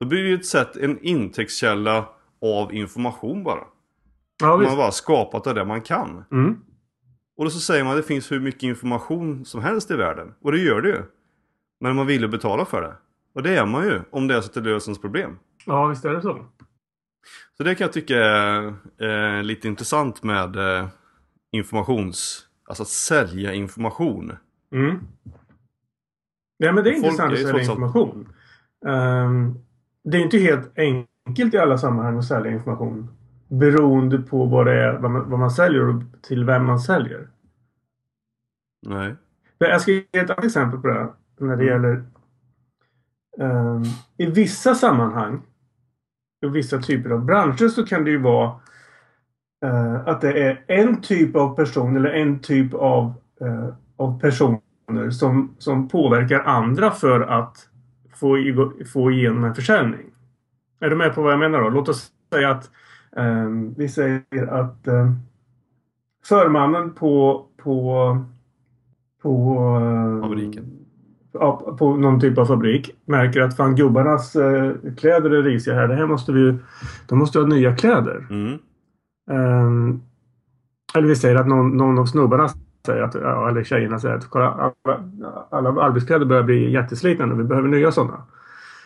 Då 0.00 0.06
blir 0.06 0.22
det 0.22 0.28
ju 0.28 0.34
ett 0.34 0.46
sätt, 0.46 0.76
en 0.76 0.98
intäktskälla 1.04 2.08
av 2.42 2.74
information 2.74 3.44
bara. 3.44 3.64
Ja, 4.40 4.46
Man 4.46 4.60
visst. 4.60 4.70
har 4.70 4.76
bara 4.76 4.90
skapat 4.92 5.46
av 5.46 5.54
det 5.54 5.64
man 5.64 5.80
kan. 5.80 6.24
Mm. 6.32 6.60
Och 7.36 7.44
då 7.44 7.50
så 7.50 7.60
säger 7.60 7.84
man 7.84 7.92
att 7.92 7.98
det 8.02 8.06
finns 8.08 8.32
hur 8.32 8.40
mycket 8.40 8.62
information 8.62 9.44
som 9.44 9.62
helst 9.62 9.90
i 9.90 9.94
världen. 9.96 10.34
Och 10.42 10.52
det 10.52 10.58
gör 10.58 10.82
det 10.82 10.88
ju. 10.88 11.02
Men 11.80 11.96
man 11.96 12.06
vill 12.06 12.22
ju 12.22 12.28
betala 12.28 12.64
för 12.64 12.82
det. 12.82 12.94
Och 13.34 13.42
det 13.42 13.56
är 13.56 13.66
man 13.66 13.84
ju 13.84 14.02
om 14.10 14.28
det 14.28 14.34
är 14.34 14.40
så 14.40 14.46
att 14.46 14.54
det 14.54 14.60
löser 14.60 14.88
ens 14.88 15.00
problem. 15.00 15.38
Ja, 15.66 15.86
visst 15.86 16.04
är 16.04 16.12
det 16.12 16.22
så. 16.22 16.46
Så 17.56 17.62
det 17.62 17.74
kan 17.74 17.84
jag 17.84 17.92
tycka 17.92 18.16
är 18.18 18.66
eh, 19.38 19.42
lite 19.42 19.68
intressant 19.68 20.22
med 20.22 20.56
eh, 20.56 20.88
informations... 21.52 22.46
Alltså 22.68 22.82
att 22.82 22.88
sälja 22.88 23.52
information. 23.52 24.32
Mm. 24.72 24.98
Ja, 26.56 26.72
men 26.72 26.84
det 26.84 26.90
är 26.90 26.94
Folk 26.94 27.04
intressant 27.04 27.32
är 27.32 27.34
att 27.36 27.40
sälja 27.46 27.60
information. 27.62 28.32
Ehm, 28.86 29.54
det 30.04 30.16
är 30.16 30.20
inte 30.20 30.38
helt 30.38 30.78
enkelt 30.78 31.54
i 31.54 31.58
alla 31.58 31.78
sammanhang 31.78 32.18
att 32.18 32.24
sälja 32.24 32.50
information. 32.52 33.08
Beroende 33.48 34.18
på 34.18 34.44
vad, 34.46 34.66
det 34.66 34.72
är, 34.72 34.98
vad, 34.98 35.10
man, 35.10 35.30
vad 35.30 35.38
man 35.38 35.50
säljer 35.50 35.88
och 35.88 36.02
till 36.22 36.44
vem 36.44 36.64
man 36.64 36.80
säljer. 36.80 37.28
Nej. 38.86 39.14
Jag 39.58 39.80
ska 39.80 39.92
ge 39.92 40.04
ett 40.12 40.30
annat 40.30 40.44
exempel 40.44 40.80
på 40.80 40.86
det. 40.88 40.94
här, 40.94 41.12
När 41.38 41.56
det 41.56 41.64
Mm. 41.64 41.66
gäller... 41.84 42.04
ehm, 43.40 43.82
I 44.16 44.26
vissa 44.26 44.74
sammanhang 44.74 45.42
och 46.44 46.56
vissa 46.56 46.78
typer 46.78 47.10
av 47.10 47.24
branscher 47.24 47.68
så 47.68 47.86
kan 47.86 48.04
det 48.04 48.10
ju 48.10 48.18
vara 48.18 48.50
eh, 49.64 49.94
att 50.08 50.20
det 50.20 50.42
är 50.42 50.64
en 50.66 51.00
typ 51.00 51.36
av 51.36 51.56
person 51.56 51.96
eller 51.96 52.10
en 52.10 52.38
typ 52.38 52.74
av, 52.74 53.12
eh, 53.40 53.68
av 53.96 54.20
personer 54.20 55.10
som, 55.10 55.54
som 55.58 55.88
påverkar 55.88 56.40
andra 56.40 56.90
för 56.90 57.20
att 57.20 57.68
få, 58.14 58.38
i- 58.38 58.84
få 58.92 59.10
igenom 59.10 59.44
en 59.44 59.54
försäljning. 59.54 60.06
Är 60.80 60.90
du 60.90 60.96
med 60.96 61.14
på 61.14 61.22
vad 61.22 61.32
jag 61.32 61.38
menar 61.40 61.60
då? 61.60 61.68
Låt 61.68 61.88
oss 61.88 62.10
säga 62.32 62.50
att 62.50 62.70
eh, 63.16 63.48
vi 63.76 63.88
säger 63.88 64.46
att 64.50 64.86
eh, 64.86 65.12
förmannen 66.26 66.92
på, 66.92 67.46
på, 67.56 68.24
på 69.22 69.56
eh, 69.80 70.20
Fabriken 70.22 70.83
ja, 71.34 71.76
på 71.78 71.96
någon 71.96 72.20
typ 72.20 72.38
av 72.38 72.46
fabrik 72.46 72.90
märker 73.06 73.40
att 73.40 73.56
fan 73.56 73.76
gubbarnas 73.76 74.36
eh, 74.36 74.72
kläder 74.96 75.30
är 75.30 75.42
risiga 75.42 75.74
här. 75.74 75.88
Det 75.88 75.94
här 75.94 76.06
måste 76.06 76.32
vi 76.32 76.58
De 77.08 77.18
måste 77.18 77.38
ha 77.38 77.46
nya 77.46 77.76
kläder. 77.76 78.26
Mm. 78.30 78.58
Ehm, 79.30 80.00
eller 80.94 81.08
vi 81.08 81.16
säger 81.16 81.36
att 81.36 81.48
någon, 81.48 81.76
någon 81.76 81.98
av 81.98 82.06
snubbarna 82.06 82.48
säger 82.86 83.02
att, 83.02 83.14
eller 83.14 83.64
tjejerna 83.64 83.98
säger 83.98 84.14
att 84.14 84.30
kolla, 84.30 84.72
alla, 84.84 85.00
alla 85.50 85.82
arbetskläder 85.82 86.26
börjar 86.26 86.42
bli 86.42 86.72
jätteslitna 86.72 87.26
nu. 87.26 87.34
Vi 87.34 87.44
behöver 87.44 87.68
nya 87.68 87.92
sådana. 87.92 88.22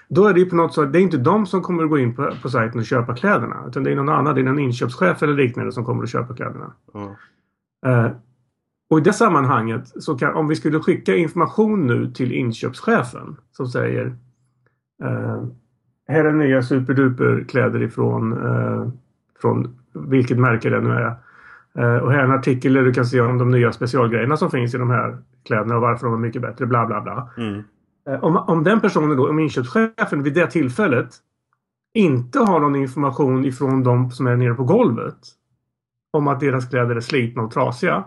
Då 0.09 0.27
är 0.27 0.35
det 0.35 0.41
ju 0.41 0.47
på 0.47 0.57
något 0.57 0.75
sätt, 0.75 0.93
det 0.93 0.99
är 0.99 1.03
inte 1.03 1.17
de 1.17 1.47
som 1.47 1.63
kommer 1.63 1.85
att 1.85 1.91
gå 1.91 1.99
in 1.99 2.15
på, 2.15 2.33
på 2.43 2.49
sajten 2.49 2.81
och 2.81 2.87
köpa 2.87 3.15
kläderna. 3.15 3.65
Utan 3.69 3.85
det 3.85 3.93
är 3.93 3.97
någon 3.97 4.09
annan, 4.09 4.35
det 4.35 4.41
är 4.41 4.45
någon 4.45 4.59
inköpschef 4.59 5.23
eller 5.23 5.35
liknande 5.35 5.73
som 5.73 5.85
kommer 5.85 6.03
att 6.03 6.11
köpa 6.11 6.35
kläderna. 6.35 6.73
Ja. 6.93 7.17
Eh, 7.87 8.11
och 8.91 8.99
i 8.99 9.03
det 9.03 9.13
sammanhanget, 9.13 10.03
så 10.03 10.19
kan, 10.19 10.35
om 10.35 10.49
vi 10.49 10.57
skulle 10.57 10.81
skicka 10.81 11.17
information 11.17 11.87
nu 11.87 12.11
till 12.11 12.33
inköpschefen 12.33 13.37
som 13.53 13.67
säger 13.67 14.07
eh, 15.03 15.45
Här 16.09 16.25
är 16.25 16.33
nya 16.33 16.63
superduper 16.63 17.45
kläder 17.49 17.83
ifrån 17.83 18.33
eh, 18.33 18.89
från 19.41 19.79
vilket 19.93 20.39
märke 20.39 20.71
det 20.71 20.81
nu 20.81 20.91
är. 20.91 21.17
Eh, 21.79 22.03
och 22.03 22.13
här 22.13 22.19
är 22.19 22.25
en 22.25 22.31
artikel 22.39 22.73
där 22.73 22.83
du 22.83 22.93
kan 22.93 23.07
se 23.07 23.21
om 23.21 23.39
de 23.39 23.51
nya 23.51 23.73
specialgrejerna 23.73 24.37
som 24.37 24.51
finns 24.51 24.75
i 24.75 24.79
de 24.79 24.91
här 24.91 25.19
kläderna 25.45 25.75
och 25.77 25.83
varför 25.83 26.07
de 26.07 26.15
är 26.15 26.19
mycket 26.19 26.43
bättre. 26.43 26.67
Bla 26.67 26.87
bla 26.87 27.01
bla. 27.01 27.31
Mm. 27.37 27.63
Eh, 28.09 28.25
Om, 28.25 28.37
om 28.37 28.65
den 28.65 28.81
personen 28.81 29.17
då, 29.17 29.31
om 29.31 29.39
inköpschefen 29.39 30.23
vid 30.23 30.35
det 30.35 30.47
tillfället 30.47 31.09
inte 31.95 32.39
har 32.39 32.61
någon 32.61 32.77
information 32.77 33.45
ifrån 33.45 33.83
de 33.83 34.11
som 34.11 34.27
är 34.27 34.37
nere 34.37 34.55
på 34.55 34.65
golvet 34.65 35.19
om 36.11 36.29
att 36.29 36.41
deras 36.41 36.69
kläder 36.69 36.97
är 36.97 37.01
slitna 37.01 37.43
och 37.43 37.51
trasiga. 37.51 38.05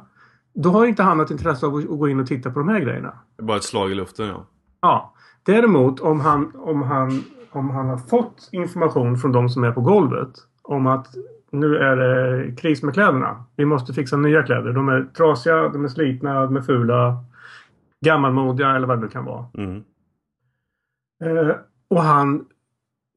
Då 0.54 0.70
har 0.70 0.86
inte 0.86 1.04
han 1.04 1.18
något 1.18 1.32
intresse 1.32 1.66
av 1.66 1.76
att 1.76 1.88
gå 1.88 2.10
in 2.10 2.20
och 2.20 2.28
titta 2.28 2.52
på 2.52 2.60
de 2.60 2.70
här 2.70 2.80
grejerna. 2.80 3.14
Det 3.36 3.44
är 3.44 3.46
bara 3.46 3.58
ett 3.58 3.64
slag 3.64 3.92
i 3.92 3.96
luften 3.96 4.28
ja. 4.28 4.46
Ja. 4.82 5.14
Däremot 5.44 6.00
om 6.00 6.20
han, 6.20 6.52
om 6.56 6.82
han, 6.82 7.24
om 7.52 7.70
han 7.70 7.90
har 7.90 7.98
fått 7.98 8.50
information 8.52 9.18
från 9.18 9.32
de 9.32 9.50
som 9.50 9.64
är 9.64 9.72
på 9.72 9.82
golvet 9.82 10.34
om 10.62 10.88
att 10.88 11.08
nu 11.52 11.78
är 11.78 11.96
det 11.96 12.56
kris 12.56 12.84
med 12.84 12.94
kläderna. 12.94 13.44
Vi 13.56 13.66
måste 13.66 13.94
fixa 13.94 14.18
nya 14.18 14.44
kläder. 14.44 14.74
De 14.74 14.90
är 14.90 15.04
trasiga, 15.18 15.70
de 15.70 15.84
är 15.84 15.88
slitna, 15.88 16.46
de 16.46 16.56
är 16.56 16.62
fula. 16.62 17.24
Gammalmodiga 18.06 18.76
eller 18.76 18.88
vad 18.88 18.98
det 18.98 19.02
nu 19.02 19.10
kan 19.10 19.26
vara. 19.26 19.46
Mm. 19.58 19.84
Eh, 21.24 21.56
och 21.88 22.02
han 22.02 22.46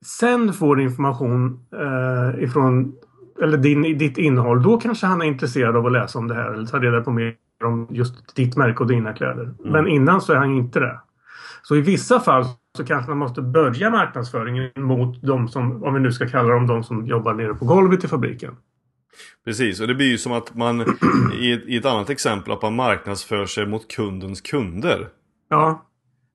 sen 0.07 0.53
får 0.53 0.81
information 0.81 1.67
eh, 1.73 2.43
ifrån 2.45 2.95
eller 3.43 3.59
din, 3.59 3.99
ditt 3.99 4.19
innehåll. 4.19 4.63
Då 4.63 4.77
kanske 4.77 5.07
han 5.07 5.23
är 5.23 5.27
intresserad 5.27 5.77
av 5.77 5.87
att 5.87 5.93
läsa 5.93 6.19
om 6.19 6.29
det 6.29 6.35
här 6.35 6.53
eller 6.53 6.67
ta 6.67 6.79
reda 6.79 7.01
på 7.01 7.11
mer 7.11 7.35
om 7.65 7.89
just 7.91 8.37
ditt 8.37 8.57
märke 8.57 8.79
och 8.79 8.87
dina 8.87 9.13
kläder. 9.13 9.55
Men 9.65 9.89
innan 9.89 10.21
så 10.21 10.33
är 10.33 10.37
han 10.37 10.51
inte 10.51 10.81
det. 10.81 11.01
Så 11.63 11.77
i 11.77 11.81
vissa 11.81 12.21
fall 12.21 12.45
så 12.77 12.85
kanske 12.85 13.11
man 13.11 13.19
måste 13.19 13.43
börja 13.43 13.91
marknadsföringen 13.91 14.71
mot 14.77 15.23
de 15.23 15.49
som, 15.49 15.85
om 15.85 15.95
vi 15.95 16.01
nu 16.01 16.13
ska 16.13 16.29
kalla 16.29 16.55
dem 16.55 16.67
de 16.67 16.85
som 16.85 17.07
jobbar 17.07 17.35
nere 17.35 17.55
på 17.55 17.65
golvet 17.65 18.05
i 18.05 18.09
fabriken. 18.09 18.57
Precis, 19.45 19.81
och 19.81 19.87
det 19.87 19.95
blir 19.95 20.11
ju 20.11 20.19
som 20.19 20.33
att 20.33 20.55
man 20.55 20.81
i 21.41 21.53
ett, 21.53 21.63
i 21.67 21.77
ett 21.77 21.87
annat 21.87 22.11
exempel 22.11 22.53
att 22.53 22.63
man 22.63 22.75
marknadsför 22.75 23.47
sig 23.47 23.67
mot 23.67 23.89
kundens 23.89 24.41
kunder. 24.41 25.09
Ja, 25.49 25.85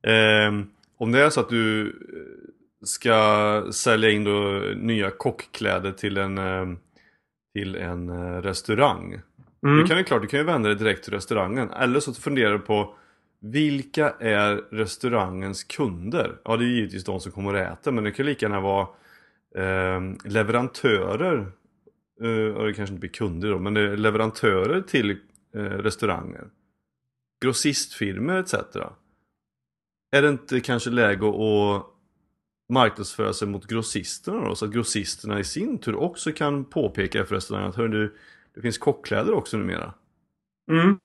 Ehm, 0.03 0.67
om 0.97 1.11
det 1.11 1.23
är 1.23 1.29
så 1.29 1.39
att 1.39 1.49
du 1.49 1.87
eh, 1.87 2.85
ska 2.85 3.63
sälja 3.71 4.09
in 4.09 4.23
då 4.23 4.63
nya 4.75 5.11
kockkläder 5.11 5.91
till 5.91 6.17
en, 6.17 6.37
eh, 6.37 6.65
till 7.59 7.75
en 7.75 8.09
eh, 8.09 8.41
restaurang. 8.41 9.21
mm. 9.63 9.77
Du 9.77 9.85
kan 9.85 9.97
ju 9.97 10.03
klart, 10.03 10.21
du 10.21 10.27
kan 10.27 10.39
ju 10.39 10.45
vända 10.45 10.69
dig 10.69 10.77
direkt 10.77 11.03
till 11.03 11.13
restaurangen. 11.13 11.69
Eller 11.69 11.99
så 11.99 12.13
funderar 12.13 12.51
du 12.51 12.59
på 12.59 12.95
vilka 13.41 14.09
är 14.19 14.55
restaurangens 14.55 15.63
kunder? 15.63 16.37
Ja, 16.43 16.57
det 16.57 16.65
är 16.65 16.67
givetvis 16.67 17.03
de 17.03 17.19
som 17.19 17.31
kommer 17.31 17.53
att 17.53 17.79
äta, 17.79 17.91
men 17.91 18.03
det 18.03 18.11
kan 18.11 18.25
lika 18.25 18.45
gärna 18.45 18.59
vara 18.59 18.87
eh, 19.55 20.01
leverantörer. 20.25 21.51
Eh, 22.21 22.55
och 22.55 22.65
det 22.65 22.73
kanske 22.73 22.93
inte 22.93 22.99
blir 22.99 23.09
kunder 23.09 23.49
då, 23.49 23.59
men 23.59 23.73
det 23.73 23.81
är 23.81 23.97
leverantörer 23.97 24.81
till 24.81 25.11
eh, 25.55 25.61
restauranger. 25.61 26.47
Grossistfirmor 27.43 28.37
etc. 28.37 28.53
Är 30.11 30.21
det 30.21 30.29
inte 30.29 30.59
kanske 30.59 30.89
läge 30.89 31.29
att 31.29 31.35
marknadsföra 32.69 33.33
sig 33.33 33.47
mot 33.47 33.67
grossisterna 33.67 34.45
då? 34.45 34.55
Så 34.55 34.65
att 34.65 34.71
grossisterna 34.71 35.39
i 35.39 35.43
sin 35.43 35.77
tur 35.77 35.95
också 35.95 36.31
kan 36.31 36.65
påpeka 36.65 37.25
för 37.25 37.35
restaurangen 37.35 37.69
att 37.69 37.75
hör 37.75 37.87
du, 37.87 38.15
det 38.53 38.61
finns 38.61 38.77
kockkläder 38.77 39.33
också 39.33 39.57
numera. 39.57 39.93
Mm. 40.71 40.99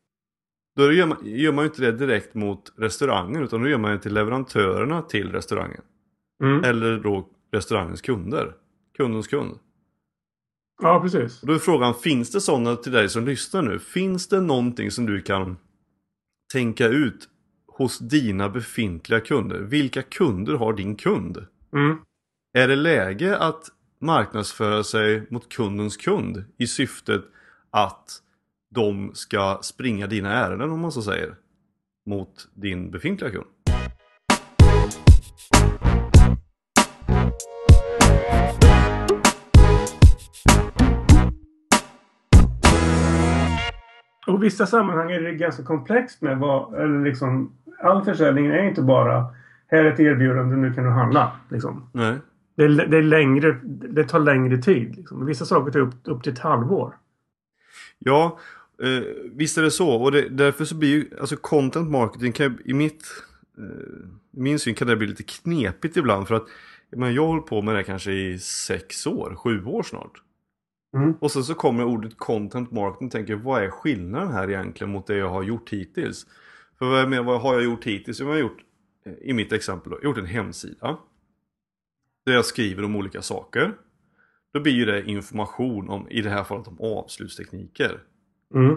Då 0.76 0.92
gör 0.92 1.06
man, 1.06 1.18
gör 1.22 1.52
man 1.52 1.64
inte 1.64 1.82
det 1.82 1.92
direkt 1.92 2.34
mot 2.34 2.72
restaurangen 2.76 3.42
utan 3.42 3.62
då 3.62 3.68
gör 3.68 3.78
man 3.78 3.90
det 3.90 3.98
till 3.98 4.14
leverantörerna 4.14 5.02
till 5.02 5.32
restaurangen. 5.32 5.82
Mm. 6.42 6.64
Eller 6.64 6.98
då 6.98 7.28
restaurangens 7.52 8.00
kunder. 8.00 8.54
Kundens 8.96 9.26
kund. 9.26 9.58
Ja, 10.82 11.00
precis. 11.00 11.42
Och 11.42 11.48
då 11.48 11.54
är 11.54 11.58
frågan, 11.58 11.94
finns 11.94 12.30
det 12.30 12.40
sådana 12.40 12.76
till 12.76 12.92
dig 12.92 13.08
som 13.08 13.26
lyssnar 13.26 13.62
nu? 13.62 13.78
Finns 13.78 14.28
det 14.28 14.40
någonting 14.40 14.90
som 14.90 15.06
du 15.06 15.22
kan 15.22 15.56
tänka 16.52 16.88
ut 16.88 17.28
hos 17.66 17.98
dina 17.98 18.48
befintliga 18.48 19.20
kunder? 19.20 19.58
Vilka 19.58 20.02
kunder 20.02 20.54
har 20.54 20.72
din 20.72 20.96
kund? 20.96 21.46
Mm. 21.74 21.98
Är 22.52 22.68
det 22.68 22.76
läge 22.76 23.38
att 23.38 23.62
marknadsföra 24.00 24.84
sig 24.84 25.26
mot 25.30 25.52
kundens 25.52 25.96
kund 25.96 26.44
i 26.58 26.66
syftet 26.66 27.22
att 27.70 28.10
de 28.70 29.10
ska 29.14 29.58
springa 29.62 30.06
dina 30.06 30.32
ärenden 30.32 30.70
om 30.70 30.80
man 30.80 30.92
så 30.92 31.02
säger 31.02 31.34
mot 32.06 32.48
din 32.54 32.90
befintliga 32.90 33.30
kund? 33.30 33.46
Och 44.26 44.34
i 44.34 44.42
vissa 44.42 44.66
sammanhang 44.66 45.10
är 45.10 45.20
det 45.20 45.32
ganska 45.32 45.62
komplext 45.62 46.22
med 46.22 46.38
vad, 46.38 46.74
eller 46.74 47.04
liksom, 47.04 47.52
all 47.82 48.04
försäljning 48.04 48.46
är 48.46 48.62
inte 48.62 48.82
bara 48.82 49.34
här 49.74 49.84
är 49.84 49.92
ett 49.92 50.00
erbjudande, 50.00 50.56
nu 50.56 50.74
kan 50.74 50.84
du 50.84 50.90
handla. 50.90 51.32
Liksom. 51.48 51.90
Nej. 51.92 52.16
Det, 52.56 52.68
det, 52.86 52.96
är 52.96 53.02
längre, 53.02 53.60
det 53.64 54.04
tar 54.04 54.18
längre 54.20 54.58
tid. 54.58 54.96
Liksom. 54.96 55.26
Vissa 55.26 55.44
saker 55.44 55.72
tar 55.72 55.80
upp, 55.80 55.94
upp 56.04 56.22
till 56.22 56.32
ett 56.32 56.38
halvår. 56.38 56.94
Ja, 57.98 58.38
eh, 58.82 59.04
visst 59.32 59.58
är 59.58 59.62
det 59.62 59.70
så. 59.70 59.90
Och 59.90 60.12
det, 60.12 60.28
därför 60.28 60.64
så 60.64 60.76
blir 60.76 60.88
ju, 60.88 61.10
alltså 61.20 61.36
content 61.36 61.90
marketing 61.90 62.32
kan, 62.32 62.58
i 62.64 62.74
mitt, 62.74 63.04
eh, 63.58 64.08
min 64.30 64.58
syn 64.58 64.74
kan 64.74 64.88
det 64.88 64.96
bli 64.96 65.06
lite 65.06 65.22
knepigt 65.22 65.96
ibland. 65.96 66.28
För 66.28 66.34
att 66.34 66.46
men 66.96 67.14
jag 67.14 67.22
har 67.22 67.28
hållit 67.28 67.46
på 67.46 67.62
med 67.62 67.74
det 67.74 67.84
kanske 67.84 68.12
i 68.12 68.38
sex 68.38 69.06
år, 69.06 69.34
sju 69.36 69.64
år 69.64 69.82
snart. 69.82 70.22
Mm. 70.96 71.14
Och 71.20 71.30
sen 71.30 71.44
så 71.44 71.54
kommer 71.54 71.84
ordet 71.84 72.16
content 72.16 72.72
marketing 72.72 73.06
och 73.06 73.12
tänker 73.12 73.34
vad 73.34 73.62
är 73.62 73.70
skillnaden 73.70 74.32
här 74.32 74.50
egentligen 74.50 74.92
mot 74.92 75.06
det 75.06 75.16
jag 75.16 75.28
har 75.28 75.42
gjort 75.42 75.70
hittills? 75.70 76.26
För 76.78 76.86
vad, 76.86 77.00
jag 77.00 77.10
menar, 77.10 77.22
vad 77.22 77.40
har 77.40 77.54
jag 77.54 77.64
gjort 77.64 77.84
hittills? 77.84 78.20
Jag 78.20 78.26
har 78.26 78.36
gjort, 78.36 78.58
i 79.20 79.32
mitt 79.32 79.52
exempel 79.52 79.90
då, 79.92 80.00
gjort 80.02 80.18
en 80.18 80.26
hemsida. 80.26 80.98
Där 82.26 82.32
jag 82.32 82.44
skriver 82.44 82.84
om 82.84 82.96
olika 82.96 83.22
saker. 83.22 83.74
Då 84.52 84.60
blir 84.60 84.72
ju 84.72 84.84
det 84.84 85.04
information 85.04 85.88
om, 85.88 86.08
i 86.10 86.22
det 86.22 86.30
här 86.30 86.44
fallet 86.44 86.68
om 86.68 86.80
avslutstekniker. 86.80 88.02
Mm. 88.54 88.76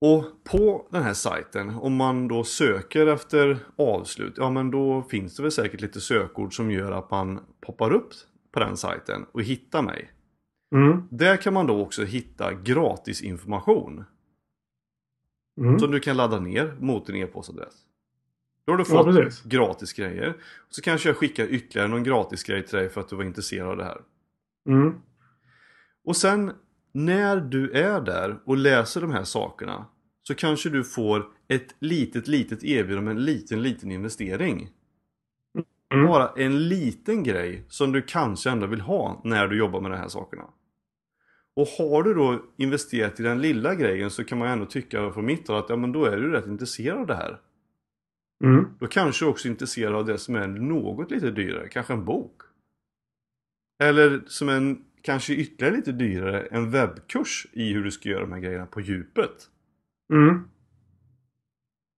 Och 0.00 0.44
på 0.44 0.88
den 0.90 1.02
här 1.02 1.14
sajten, 1.14 1.70
om 1.70 1.96
man 1.96 2.28
då 2.28 2.44
söker 2.44 3.06
efter 3.06 3.58
avslut, 3.76 4.34
ja 4.36 4.50
men 4.50 4.70
då 4.70 5.02
finns 5.02 5.36
det 5.36 5.42
väl 5.42 5.52
säkert 5.52 5.80
lite 5.80 6.00
sökord 6.00 6.56
som 6.56 6.70
gör 6.70 6.92
att 6.92 7.10
man 7.10 7.40
poppar 7.60 7.90
upp 7.92 8.10
på 8.52 8.60
den 8.60 8.76
sajten 8.76 9.26
och 9.32 9.42
hittar 9.42 9.82
mig. 9.82 10.10
Mm. 10.74 11.08
Där 11.10 11.36
kan 11.36 11.54
man 11.54 11.66
då 11.66 11.80
också 11.80 12.04
hitta 12.04 12.54
gratis 12.54 13.22
information 13.22 14.04
Mm. 15.60 15.78
som 15.78 15.90
du 15.90 16.00
kan 16.00 16.16
ladda 16.16 16.40
ner 16.40 16.76
mot 16.80 17.06
din 17.06 17.16
e-postadress. 17.16 17.83
Då 18.66 18.72
har 18.72 18.78
du 18.78 18.84
Ja, 18.88 19.04
fått 19.04 19.16
precis. 19.16 19.42
gratis 19.42 19.92
grejer. 19.92 20.34
Så 20.70 20.82
kanske 20.82 21.08
jag 21.08 21.16
skickar 21.16 21.44
ytterligare 21.46 21.88
någon 21.88 22.02
gratis 22.04 22.42
grej 22.42 22.66
till 22.66 22.78
dig 22.78 22.88
för 22.88 23.00
att 23.00 23.08
du 23.08 23.16
var 23.16 23.24
intresserad 23.24 23.68
av 23.68 23.76
det 23.76 23.84
här. 23.84 24.00
Mm. 24.68 24.94
Och 26.04 26.16
sen 26.16 26.52
när 26.92 27.36
du 27.36 27.70
är 27.70 28.00
där 28.00 28.38
och 28.44 28.56
läser 28.56 29.00
de 29.00 29.10
här 29.10 29.24
sakerna 29.24 29.86
så 30.22 30.34
kanske 30.34 30.70
du 30.70 30.84
får 30.84 31.26
ett 31.48 31.74
litet, 31.78 32.28
litet 32.28 32.64
erbjudande 32.64 33.02
med 33.14 33.16
en 33.16 33.24
liten, 33.24 33.62
liten 33.62 33.90
investering. 33.90 34.68
Mm. 35.94 36.06
Bara 36.06 36.28
en 36.36 36.68
liten 36.68 37.22
grej 37.22 37.64
som 37.68 37.92
du 37.92 38.02
kanske 38.02 38.50
ändå 38.50 38.66
vill 38.66 38.80
ha 38.80 39.20
när 39.24 39.48
du 39.48 39.58
jobbar 39.58 39.80
med 39.80 39.90
de 39.90 39.96
här 39.96 40.08
sakerna. 40.08 40.44
Och 41.56 41.66
har 41.66 42.02
du 42.02 42.14
då 42.14 42.42
investerat 42.56 43.20
i 43.20 43.22
den 43.22 43.40
lilla 43.40 43.74
grejen 43.74 44.10
så 44.10 44.24
kan 44.24 44.38
man 44.38 44.48
ändå 44.48 44.66
tycka 44.66 45.10
från 45.12 45.26
mitt 45.26 45.48
håll 45.48 45.58
att 45.58 45.68
ja 45.68 45.76
men 45.76 45.92
då 45.92 46.04
är 46.04 46.16
du 46.16 46.30
rätt 46.30 46.46
intresserad 46.46 46.98
av 46.98 47.06
det 47.06 47.14
här. 47.14 47.40
Mm. 48.44 48.66
Då 48.78 48.86
kanske 48.86 49.24
du 49.24 49.28
också 49.28 49.48
är 49.48 49.50
intresserad 49.50 49.94
av 49.94 50.04
det 50.04 50.18
som 50.18 50.34
är 50.34 50.46
något 50.46 51.10
lite 51.10 51.30
dyrare, 51.30 51.68
kanske 51.68 51.92
en 51.92 52.04
bok. 52.04 52.42
Eller 53.82 54.22
som 54.26 54.48
en, 54.48 54.84
kanske 55.02 55.34
ytterligare 55.34 55.76
lite 55.76 55.92
dyrare, 55.92 56.40
en 56.40 56.70
webbkurs 56.70 57.46
i 57.52 57.72
hur 57.72 57.84
du 57.84 57.90
ska 57.90 58.08
göra 58.08 58.20
de 58.20 58.32
här 58.32 58.40
grejerna 58.40 58.66
på 58.66 58.80
djupet. 58.80 59.50
Mm. 60.12 60.48